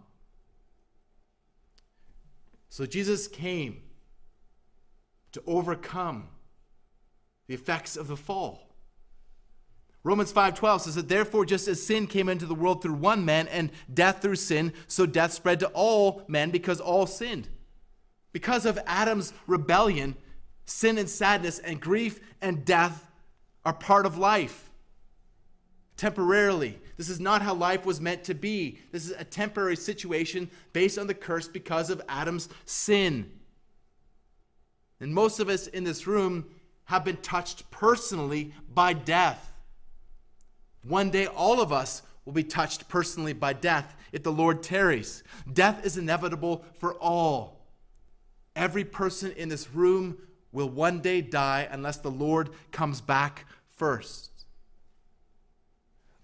So 2.68 2.86
Jesus 2.86 3.26
came 3.26 3.82
to 5.32 5.43
overcome 5.45 6.28
the 7.49 7.55
effects 7.55 7.97
of 7.97 8.07
the 8.07 8.16
fall. 8.16 8.76
Romans 10.05 10.32
5:12 10.32 10.82
says 10.82 10.95
that 10.95 11.09
therefore 11.09 11.45
just 11.45 11.66
as 11.66 11.84
sin 11.84 12.07
came 12.07 12.28
into 12.28 12.47
the 12.47 12.55
world 12.55 12.80
through 12.80 12.95
one 12.95 13.24
man 13.24 13.49
and 13.49 13.72
death 13.93 14.22
through 14.22 14.36
sin, 14.36 14.72
so 14.86 15.05
death 15.05 15.32
spread 15.32 15.59
to 15.61 15.68
all 15.74 16.22
men 16.28 16.51
because 16.53 16.80
all 16.80 17.07
sinned. 17.07 17.49
Because 18.33 18.66
of 18.66 18.78
Adam's 18.87 19.33
rebellion, 19.47 20.16
sin 20.64 20.99
and 20.99 21.09
sadness 21.09 21.59
and 21.59 21.80
grief 21.80 22.20
and 22.41 22.64
death 22.64 23.11
are 23.64 23.74
part 23.74 24.07
of 24.07 24.18
life 24.18 24.70
temporarily. 25.97 26.80
This 26.97 27.09
is 27.09 27.20
not 27.20 27.43
how 27.43 27.55
life 27.55 27.87
was 27.87 28.01
meant 28.01 28.24
to 28.24 28.35
be. 28.35 28.78
This 28.91 29.05
is 29.05 29.14
a 29.16 29.24
temporary 29.24 29.76
situation 29.76 30.51
based 30.72 30.99
on 30.99 31.07
the 31.07 31.14
curse 31.14 31.47
because 31.47 31.91
of 31.91 32.03
Adam's 32.09 32.49
sin. 32.64 33.30
And 34.99 35.14
most 35.14 35.39
of 35.39 35.49
us 35.49 35.66
in 35.68 35.85
this 35.85 36.07
room 36.07 36.47
have 36.85 37.05
been 37.05 37.18
touched 37.18 37.70
personally 37.70 38.53
by 38.72 38.93
death. 38.93 39.53
One 40.83 41.11
day, 41.11 41.26
all 41.26 41.61
of 41.61 41.72
us 41.72 42.03
will 42.24 42.33
be 42.33 42.45
touched 42.45 42.89
personally 42.89 43.33
by 43.33 43.53
death 43.53 43.95
if 44.11 44.22
the 44.22 44.33
Lord 44.33 44.62
tarries. 44.62 45.22
Death 45.53 45.85
is 45.87 45.97
inevitable 45.97 46.64
for 46.78 46.95
all. 46.95 47.61
Every 48.55 48.84
person 48.84 49.32
in 49.32 49.48
this 49.48 49.70
room 49.70 50.18
will 50.53 50.68
one 50.68 51.00
day 51.00 51.20
die 51.20 51.68
unless 51.70 51.96
the 51.98 52.11
Lord 52.11 52.50
comes 52.70 53.00
back 53.00 53.46
first. 53.70 54.32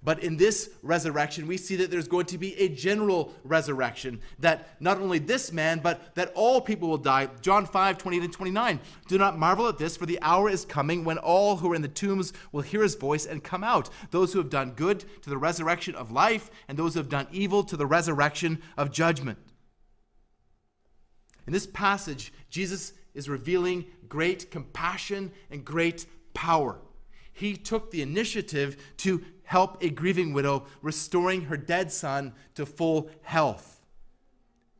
But 0.00 0.22
in 0.22 0.36
this 0.36 0.70
resurrection, 0.82 1.48
we 1.48 1.56
see 1.56 1.74
that 1.76 1.90
there's 1.90 2.06
going 2.06 2.26
to 2.26 2.38
be 2.38 2.54
a 2.60 2.68
general 2.68 3.34
resurrection. 3.42 4.20
That 4.38 4.80
not 4.80 5.00
only 5.00 5.18
this 5.18 5.52
man, 5.52 5.80
but 5.80 6.14
that 6.14 6.30
all 6.36 6.60
people 6.60 6.88
will 6.88 6.98
die. 6.98 7.28
John 7.40 7.66
5, 7.66 7.98
28 7.98 8.22
and 8.22 8.32
29. 8.32 8.80
Do 9.08 9.18
not 9.18 9.38
marvel 9.38 9.66
at 9.66 9.76
this, 9.76 9.96
for 9.96 10.06
the 10.06 10.20
hour 10.22 10.48
is 10.48 10.64
coming 10.64 11.04
when 11.04 11.18
all 11.18 11.56
who 11.56 11.72
are 11.72 11.74
in 11.74 11.82
the 11.82 11.88
tombs 11.88 12.32
will 12.52 12.62
hear 12.62 12.82
his 12.82 12.94
voice 12.94 13.26
and 13.26 13.42
come 13.42 13.64
out. 13.64 13.90
Those 14.12 14.32
who 14.32 14.38
have 14.38 14.50
done 14.50 14.70
good 14.70 15.04
to 15.22 15.30
the 15.30 15.36
resurrection 15.36 15.96
of 15.96 16.12
life, 16.12 16.48
and 16.68 16.78
those 16.78 16.94
who 16.94 17.00
have 17.00 17.08
done 17.08 17.26
evil 17.32 17.64
to 17.64 17.76
the 17.76 17.86
resurrection 17.86 18.62
of 18.76 18.92
judgment. 18.92 19.38
In 21.48 21.54
this 21.54 21.66
passage, 21.66 22.30
Jesus 22.50 22.92
is 23.14 23.26
revealing 23.26 23.86
great 24.06 24.50
compassion 24.50 25.32
and 25.50 25.64
great 25.64 26.04
power. 26.34 26.78
He 27.32 27.56
took 27.56 27.90
the 27.90 28.02
initiative 28.02 28.76
to 28.98 29.24
help 29.44 29.82
a 29.82 29.88
grieving 29.88 30.34
widow, 30.34 30.66
restoring 30.82 31.44
her 31.44 31.56
dead 31.56 31.90
son 31.90 32.34
to 32.54 32.66
full 32.66 33.08
health, 33.22 33.80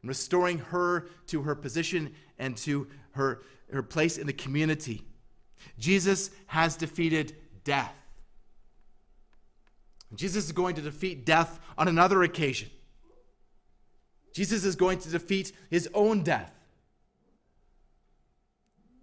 restoring 0.04 0.58
her 0.58 1.08
to 1.28 1.40
her 1.40 1.54
position 1.54 2.12
and 2.38 2.54
to 2.58 2.86
her, 3.12 3.40
her 3.72 3.82
place 3.82 4.18
in 4.18 4.26
the 4.26 4.34
community. 4.34 5.02
Jesus 5.78 6.30
has 6.48 6.76
defeated 6.76 7.34
death. 7.64 7.94
Jesus 10.14 10.44
is 10.44 10.52
going 10.52 10.74
to 10.74 10.82
defeat 10.82 11.24
death 11.24 11.60
on 11.78 11.88
another 11.88 12.22
occasion. 12.24 12.68
Jesus 14.34 14.66
is 14.66 14.76
going 14.76 14.98
to 14.98 15.08
defeat 15.08 15.52
his 15.70 15.88
own 15.94 16.22
death. 16.22 16.52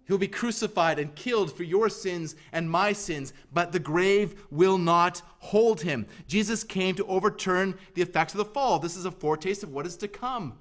He'll 0.06 0.18
be 0.18 0.28
crucified 0.28 0.98
and 0.98 1.14
killed 1.14 1.52
for 1.52 1.64
your 1.64 1.88
sins 1.88 2.36
and 2.52 2.70
my 2.70 2.92
sins, 2.92 3.32
but 3.52 3.72
the 3.72 3.80
grave 3.80 4.46
will 4.50 4.78
not 4.78 5.20
hold 5.38 5.80
him. 5.80 6.06
Jesus 6.28 6.62
came 6.62 6.94
to 6.94 7.06
overturn 7.06 7.76
the 7.94 8.02
effects 8.02 8.32
of 8.32 8.38
the 8.38 8.44
fall. 8.44 8.78
This 8.78 8.96
is 8.96 9.04
a 9.04 9.10
foretaste 9.10 9.64
of 9.64 9.72
what 9.72 9.86
is 9.86 9.96
to 9.98 10.08
come. 10.08 10.58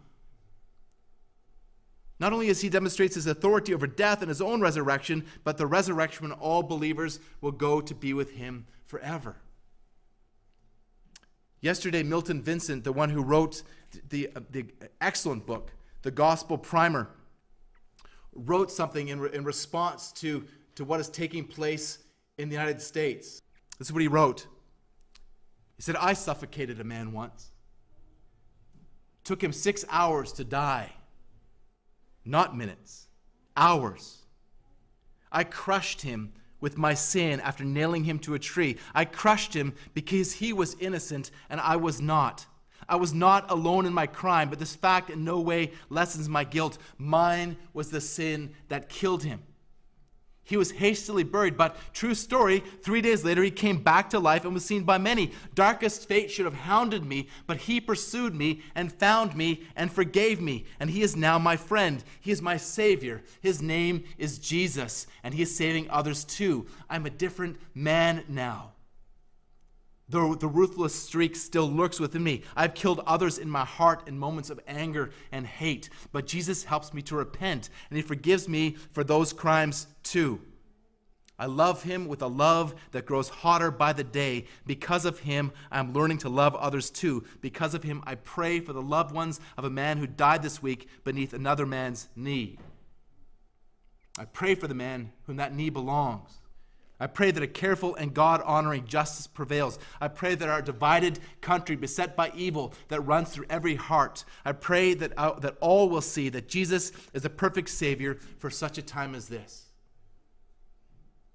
Not 2.19 2.33
only 2.33 2.49
as 2.49 2.61
he 2.61 2.69
demonstrates 2.69 3.15
his 3.15 3.27
authority 3.27 3.73
over 3.73 3.87
death 3.87 4.21
and 4.21 4.29
his 4.29 4.41
own 4.41 4.61
resurrection, 4.61 5.25
but 5.43 5.57
the 5.57 5.67
resurrection 5.67 6.29
when 6.29 6.31
all 6.39 6.63
believers 6.63 7.19
will 7.41 7.51
go 7.51 7.81
to 7.81 7.93
be 7.93 8.13
with 8.13 8.31
him 8.31 8.65
forever. 8.85 9.35
Yesterday, 11.61 12.03
Milton 12.03 12.41
Vincent, 12.41 12.83
the 12.83 12.93
one 12.93 13.09
who 13.09 13.21
wrote 13.21 13.63
the, 14.09 14.29
the 14.49 14.65
excellent 15.01 15.45
book, 15.45 15.71
The 16.03 16.11
Gospel 16.11 16.57
Primer, 16.57 17.09
wrote 18.35 18.71
something 18.71 19.07
in, 19.07 19.19
re- 19.19 19.29
in 19.33 19.43
response 19.43 20.11
to, 20.13 20.45
to 20.75 20.83
what 20.83 20.99
is 20.99 21.09
taking 21.09 21.45
place 21.45 21.99
in 22.37 22.49
the 22.49 22.55
United 22.55 22.81
States. 22.81 23.41
This 23.79 23.87
is 23.87 23.93
what 23.93 24.01
he 24.01 24.07
wrote. 24.07 24.45
He 25.75 25.81
said, 25.81 25.95
I 25.95 26.13
suffocated 26.13 26.79
a 26.79 26.83
man 26.83 27.11
once. 27.11 27.51
It 29.21 29.25
took 29.25 29.43
him 29.43 29.51
six 29.51 29.83
hours 29.89 30.31
to 30.33 30.43
die. 30.43 30.93
Not 32.23 32.57
minutes, 32.57 33.07
hours. 33.55 34.23
I 35.31 35.43
crushed 35.43 36.01
him 36.01 36.33
with 36.59 36.77
my 36.77 36.93
sin 36.93 37.39
after 37.41 37.63
nailing 37.63 38.05
him 38.05 38.19
to 38.19 38.33
a 38.33 38.39
tree. 38.39 38.77
I 38.93 39.05
crushed 39.05 39.53
him 39.53 39.73
because 39.93 40.33
he 40.33 40.53
was 40.53 40.75
innocent 40.79 41.29
and 41.49 41.59
I 41.59 41.75
was 41.75 42.01
not. 42.01 42.45
I 42.87 42.95
was 42.97 43.13
not 43.13 43.49
alone 43.49 43.85
in 43.85 43.93
my 43.93 44.07
crime, 44.07 44.49
but 44.49 44.59
this 44.59 44.75
fact 44.75 45.09
in 45.09 45.23
no 45.23 45.39
way 45.39 45.71
lessens 45.89 46.29
my 46.29 46.43
guilt. 46.43 46.77
Mine 46.97 47.57
was 47.73 47.91
the 47.91 48.01
sin 48.01 48.53
that 48.69 48.89
killed 48.89 49.23
him. 49.23 49.41
He 50.45 50.57
was 50.57 50.71
hastily 50.71 51.23
buried, 51.23 51.57
but 51.57 51.75
true 51.91 52.13
story, 52.13 52.63
three 52.83 53.01
days 53.01 53.25
later 53.25 53.41
he 53.41 53.49
came 53.49 53.81
back 53.81 54.11
to 54.11 54.19
life 54.19 54.45
and 54.45 54.53
was 54.53 54.63
seen 54.63 54.83
by 54.83 54.99
many. 54.99 55.31
Darkest 55.55 56.07
fate 56.07 56.29
should 56.29 56.45
have 56.45 56.53
hounded 56.53 57.03
me, 57.03 57.29
but 57.47 57.57
he 57.57 57.81
pursued 57.81 58.35
me 58.35 58.61
and 58.75 58.93
found 58.93 59.35
me 59.35 59.63
and 59.75 59.91
forgave 59.91 60.39
me. 60.39 60.65
And 60.79 60.91
he 60.91 61.01
is 61.01 61.15
now 61.15 61.39
my 61.39 61.57
friend. 61.57 62.03
He 62.21 62.29
is 62.29 62.43
my 62.43 62.57
Savior. 62.57 63.23
His 63.41 63.59
name 63.59 64.03
is 64.19 64.37
Jesus, 64.37 65.07
and 65.23 65.33
he 65.33 65.41
is 65.41 65.55
saving 65.55 65.89
others 65.89 66.23
too. 66.23 66.67
I'm 66.91 67.07
a 67.07 67.09
different 67.09 67.57
man 67.73 68.23
now. 68.27 68.73
The, 70.07 70.37
the 70.39 70.47
ruthless 70.47 70.93
streak 70.93 71.35
still 71.35 71.69
lurks 71.69 71.99
within 71.99 72.23
me. 72.23 72.43
I've 72.55 72.75
killed 72.75 73.01
others 73.07 73.39
in 73.39 73.49
my 73.49 73.65
heart 73.65 74.07
in 74.07 74.19
moments 74.19 74.51
of 74.51 74.59
anger 74.67 75.09
and 75.31 75.47
hate, 75.47 75.89
but 76.11 76.27
Jesus 76.27 76.63
helps 76.63 76.93
me 76.93 77.01
to 77.03 77.15
repent, 77.15 77.69
and 77.89 77.97
He 77.97 78.03
forgives 78.03 78.47
me 78.47 78.75
for 78.93 79.03
those 79.03 79.33
crimes 79.33 79.87
too. 80.03 80.41
I 81.37 81.47
love 81.47 81.83
Him 81.83 82.07
with 82.07 82.21
a 82.21 82.27
love 82.27 82.75
that 82.91 83.05
grows 83.05 83.29
hotter 83.29 83.69
by 83.71 83.93
the 83.93 84.03
day. 84.03 84.45
Because 84.65 85.05
of 85.05 85.19
Him, 85.19 85.51
I'm 85.69 85.91
learning 85.91 86.19
to 86.19 86.29
love 86.29 86.55
others 86.55 86.89
too. 86.89 87.25
Because 87.41 87.73
of 87.73 87.83
Him, 87.83 88.01
I 88.05 88.15
pray 88.15 88.59
for 88.61 88.73
the 88.73 88.81
loved 88.81 89.13
ones 89.13 89.41
of 89.57 89.65
a 89.65 89.69
man 89.69 89.97
who 89.97 90.07
died 90.07 90.43
this 90.43 90.61
week 90.61 90.87
beneath 91.03 91.33
another 91.33 91.65
man's 91.65 92.07
knee. 92.15 92.57
I 94.17 94.23
pray 94.25 94.55
for 94.55 94.67
the 94.67 94.73
man 94.73 95.11
whom 95.25 95.35
that 95.35 95.53
knee 95.53 95.69
belongs. 95.69 96.39
I 96.99 97.07
pray 97.07 97.31
that 97.31 97.43
a 97.43 97.47
careful 97.47 97.93
and 97.95 98.13
God 98.13 98.41
honoring 98.45 98.85
justice 98.85 99.27
prevails. 99.27 99.79
I 99.99 100.07
pray 100.07 100.35
that 100.35 100.47
our 100.47 100.61
divided 100.61 101.19
country, 101.41 101.75
beset 101.75 102.15
by 102.15 102.31
evil 102.35 102.73
that 102.87 103.01
runs 103.01 103.31
through 103.31 103.47
every 103.49 103.75
heart, 103.75 104.23
I 104.45 104.53
pray 104.53 104.93
that, 104.93 105.11
uh, 105.17 105.37
that 105.39 105.57
all 105.59 105.89
will 105.89 106.01
see 106.01 106.29
that 106.29 106.47
Jesus 106.47 106.93
is 107.13 107.23
the 107.23 107.29
perfect 107.29 107.69
Savior 107.69 108.17
for 108.39 108.49
such 108.49 108.77
a 108.77 108.81
time 108.81 109.13
as 109.13 109.27
this. 109.27 109.65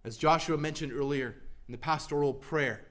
As 0.03 0.17
Joshua 0.17 0.57
mentioned 0.57 0.93
earlier 0.93 1.37
in 1.69 1.73
the 1.73 1.79
pastoral 1.79 2.33
prayer, 2.33 2.87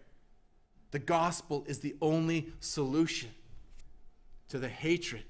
the 0.91 0.99
gospel 0.99 1.63
is 1.67 1.79
the 1.79 1.95
only 2.01 2.51
solution 2.59 3.31
to 4.49 4.59
the 4.59 4.69
hatred 4.69 5.25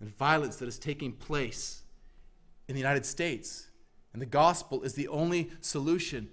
and 0.00 0.14
violence 0.16 0.56
that 0.56 0.68
is 0.68 0.78
taking 0.78 1.12
place 1.12 1.82
in 2.68 2.74
the 2.74 2.80
United 2.80 3.04
States. 3.04 3.68
And 4.12 4.20
the 4.20 4.26
gospel 4.26 4.82
is 4.82 4.94
the 4.94 5.08
only 5.08 5.50
solution 5.60 6.28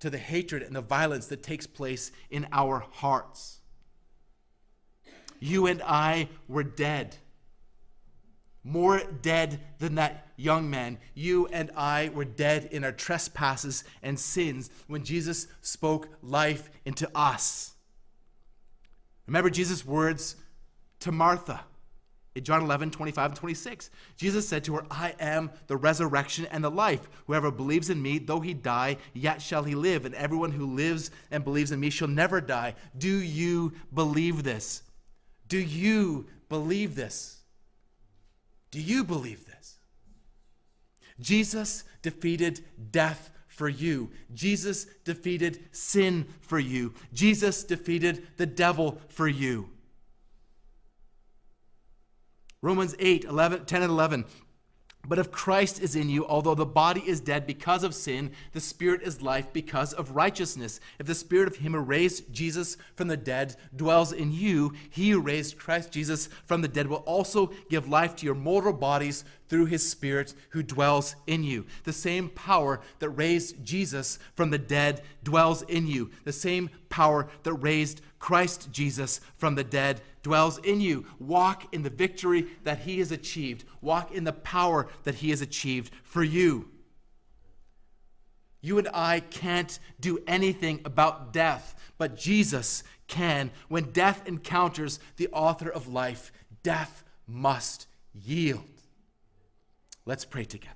to 0.00 0.10
the 0.10 0.18
hatred 0.18 0.62
and 0.62 0.74
the 0.74 0.80
violence 0.80 1.26
that 1.26 1.42
takes 1.42 1.66
place 1.66 2.10
in 2.30 2.46
our 2.52 2.84
hearts. 2.92 3.60
You 5.38 5.66
and 5.66 5.80
I 5.82 6.28
were 6.48 6.64
dead. 6.64 7.16
more 8.62 9.00
dead 9.22 9.60
than 9.78 9.94
that 9.94 10.28
young 10.36 10.68
man. 10.68 10.98
You 11.14 11.46
and 11.46 11.70
I 11.76 12.10
were 12.14 12.24
dead 12.24 12.68
in 12.70 12.84
our 12.84 12.92
trespasses 12.92 13.84
and 14.02 14.18
sins 14.18 14.70
when 14.86 15.04
Jesus 15.04 15.46
spoke 15.62 16.08
life 16.22 16.70
into 16.84 17.10
us. 17.14 17.72
Remember 19.26 19.50
Jesus' 19.50 19.86
words 19.86 20.36
to 21.00 21.12
Martha 21.12 21.60
in 22.34 22.44
John 22.44 22.62
11, 22.62 22.90
25 22.90 23.30
and 23.30 23.38
26. 23.38 23.90
Jesus 24.16 24.48
said 24.48 24.62
to 24.64 24.76
her, 24.76 24.86
I 24.90 25.14
am 25.18 25.50
the 25.66 25.76
resurrection 25.76 26.46
and 26.50 26.62
the 26.62 26.70
life. 26.70 27.08
Whoever 27.26 27.50
believes 27.50 27.90
in 27.90 28.00
me, 28.00 28.18
though 28.18 28.40
he 28.40 28.54
die, 28.54 28.98
yet 29.14 29.42
shall 29.42 29.64
he 29.64 29.74
live. 29.74 30.04
And 30.04 30.14
everyone 30.14 30.52
who 30.52 30.66
lives 30.66 31.10
and 31.30 31.42
believes 31.42 31.72
in 31.72 31.80
me 31.80 31.90
shall 31.90 32.08
never 32.08 32.40
die. 32.40 32.74
Do 32.96 33.08
you 33.08 33.72
believe 33.92 34.44
this? 34.44 34.82
Do 35.48 35.58
you 35.58 36.26
believe 36.48 36.94
this? 36.94 37.38
Do 38.70 38.80
you 38.80 39.02
believe 39.02 39.46
this? 39.46 39.78
Jesus 41.18 41.84
defeated 42.02 42.64
death 42.92 43.30
for 43.48 43.68
you. 43.68 44.10
Jesus 44.32 44.86
defeated 45.04 45.58
sin 45.72 46.26
for 46.40 46.60
you. 46.60 46.94
Jesus 47.12 47.64
defeated 47.64 48.26
the 48.36 48.46
devil 48.46 49.00
for 49.08 49.26
you. 49.26 49.68
Romans 52.62 52.94
8, 52.98 53.24
11, 53.24 53.64
10 53.64 53.82
and 53.82 53.90
11. 53.90 54.24
But 55.08 55.18
if 55.18 55.30
Christ 55.30 55.80
is 55.80 55.96
in 55.96 56.10
you, 56.10 56.26
although 56.26 56.54
the 56.54 56.66
body 56.66 57.02
is 57.06 57.20
dead 57.20 57.46
because 57.46 57.84
of 57.84 57.94
sin, 57.94 58.32
the 58.52 58.60
spirit 58.60 59.00
is 59.02 59.22
life 59.22 59.50
because 59.50 59.94
of 59.94 60.14
righteousness. 60.14 60.78
If 60.98 61.06
the 61.06 61.14
spirit 61.14 61.48
of 61.48 61.56
him 61.56 61.72
who 61.72 61.78
raised 61.78 62.30
Jesus 62.32 62.76
from 62.96 63.08
the 63.08 63.16
dead 63.16 63.56
dwells 63.74 64.12
in 64.12 64.30
you, 64.30 64.74
he 64.90 65.10
who 65.10 65.20
raised 65.20 65.58
Christ 65.58 65.90
Jesus 65.90 66.28
from 66.44 66.60
the 66.60 66.68
dead 66.68 66.86
will 66.86 66.98
also 66.98 67.50
give 67.70 67.88
life 67.88 68.14
to 68.16 68.26
your 68.26 68.34
mortal 68.34 68.74
bodies 68.74 69.24
through 69.48 69.66
his 69.66 69.88
spirit 69.88 70.34
who 70.50 70.62
dwells 70.62 71.16
in 71.26 71.44
you. 71.44 71.64
The 71.84 71.94
same 71.94 72.28
power 72.28 72.80
that 72.98 73.10
raised 73.10 73.64
Jesus 73.64 74.18
from 74.34 74.50
the 74.50 74.58
dead 74.58 75.02
dwells 75.24 75.62
in 75.62 75.86
you. 75.86 76.10
The 76.24 76.32
same 76.32 76.68
power 76.90 77.26
that 77.42 77.54
raised 77.54 78.02
Christ 78.18 78.70
Jesus 78.70 79.20
from 79.38 79.54
the 79.54 79.64
dead 79.64 80.02
dwells 80.22 80.58
in 80.58 80.80
you. 80.80 81.06
Walk 81.18 81.72
in 81.72 81.82
the 81.82 81.90
victory 81.90 82.46
that 82.64 82.80
he 82.80 82.98
has 82.98 83.12
achieved, 83.12 83.64
walk 83.80 84.12
in 84.12 84.24
the 84.24 84.32
power 84.32 84.88
that 85.04 85.16
he 85.16 85.30
has 85.30 85.40
achieved 85.40 85.92
for 86.02 86.22
you. 86.22 86.68
You 88.62 88.78
and 88.78 88.88
I 88.92 89.20
can't 89.20 89.78
do 90.00 90.18
anything 90.26 90.80
about 90.84 91.32
death, 91.32 91.74
but 91.96 92.16
Jesus 92.16 92.82
can. 93.06 93.50
When 93.68 93.90
death 93.92 94.26
encounters 94.26 95.00
the 95.16 95.28
author 95.28 95.70
of 95.70 95.88
life, 95.88 96.30
death 96.62 97.02
must 97.26 97.86
yield. 98.12 98.64
Let's 100.04 100.24
pray 100.24 100.44
together. 100.44 100.74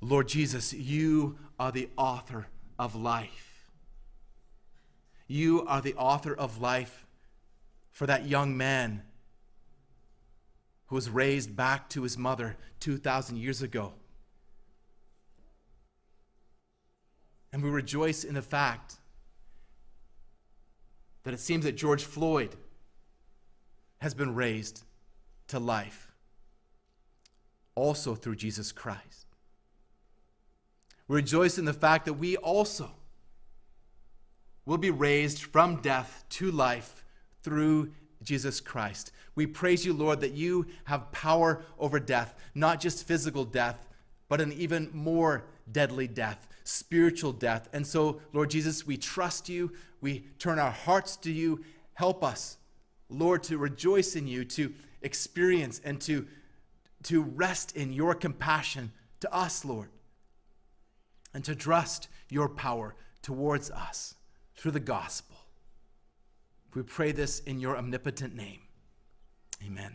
Lord 0.00 0.28
Jesus, 0.28 0.72
you 0.72 1.38
are 1.58 1.72
the 1.72 1.88
author 1.96 2.48
of 2.78 2.94
life. 2.94 3.45
You 5.26 5.64
are 5.66 5.80
the 5.80 5.94
author 5.94 6.34
of 6.34 6.60
life 6.60 7.04
for 7.90 8.06
that 8.06 8.26
young 8.26 8.56
man 8.56 9.02
who 10.86 10.94
was 10.94 11.10
raised 11.10 11.56
back 11.56 11.88
to 11.90 12.02
his 12.02 12.16
mother 12.16 12.56
2,000 12.80 13.36
years 13.36 13.62
ago. 13.62 13.94
And 17.52 17.62
we 17.62 17.70
rejoice 17.70 18.22
in 18.22 18.34
the 18.34 18.42
fact 18.42 18.96
that 21.24 21.34
it 21.34 21.40
seems 21.40 21.64
that 21.64 21.72
George 21.72 22.04
Floyd 22.04 22.54
has 23.98 24.14
been 24.14 24.34
raised 24.34 24.84
to 25.48 25.58
life, 25.58 26.12
also 27.74 28.14
through 28.14 28.36
Jesus 28.36 28.70
Christ. 28.70 29.26
We 31.08 31.16
rejoice 31.16 31.56
in 31.58 31.64
the 31.64 31.72
fact 31.72 32.04
that 32.04 32.14
we 32.14 32.36
also 32.36 32.90
will 34.66 34.78
be 34.78 34.90
raised 34.90 35.42
from 35.42 35.80
death 35.80 36.24
to 36.28 36.50
life 36.50 37.04
through 37.42 37.92
Jesus 38.22 38.60
Christ. 38.60 39.12
We 39.36 39.46
praise 39.46 39.86
you, 39.86 39.92
Lord, 39.92 40.20
that 40.20 40.32
you 40.32 40.66
have 40.84 41.12
power 41.12 41.64
over 41.78 42.00
death, 42.00 42.34
not 42.54 42.80
just 42.80 43.06
physical 43.06 43.44
death, 43.44 43.86
but 44.28 44.40
an 44.40 44.52
even 44.52 44.90
more 44.92 45.44
deadly 45.70 46.08
death, 46.08 46.48
spiritual 46.64 47.32
death. 47.32 47.68
And 47.72 47.86
so, 47.86 48.20
Lord 48.32 48.50
Jesus, 48.50 48.86
we 48.86 48.96
trust 48.96 49.48
you. 49.48 49.72
We 50.00 50.24
turn 50.38 50.58
our 50.58 50.72
hearts 50.72 51.16
to 51.18 51.30
you. 51.30 51.64
Help 51.94 52.24
us, 52.24 52.56
Lord, 53.08 53.44
to 53.44 53.58
rejoice 53.58 54.16
in 54.16 54.26
you, 54.26 54.44
to 54.46 54.74
experience 55.02 55.80
and 55.84 56.00
to, 56.00 56.26
to 57.04 57.22
rest 57.22 57.76
in 57.76 57.92
your 57.92 58.14
compassion 58.14 58.90
to 59.20 59.32
us, 59.32 59.64
Lord, 59.64 59.90
and 61.32 61.44
to 61.44 61.54
trust 61.54 62.08
your 62.28 62.48
power 62.48 62.96
towards 63.22 63.70
us 63.70 64.15
through 64.56 64.72
the 64.72 64.80
gospel. 64.80 65.36
We 66.74 66.82
pray 66.82 67.12
this 67.12 67.40
in 67.40 67.60
your 67.60 67.76
omnipotent 67.76 68.34
name. 68.34 68.60
Amen. 69.64 69.94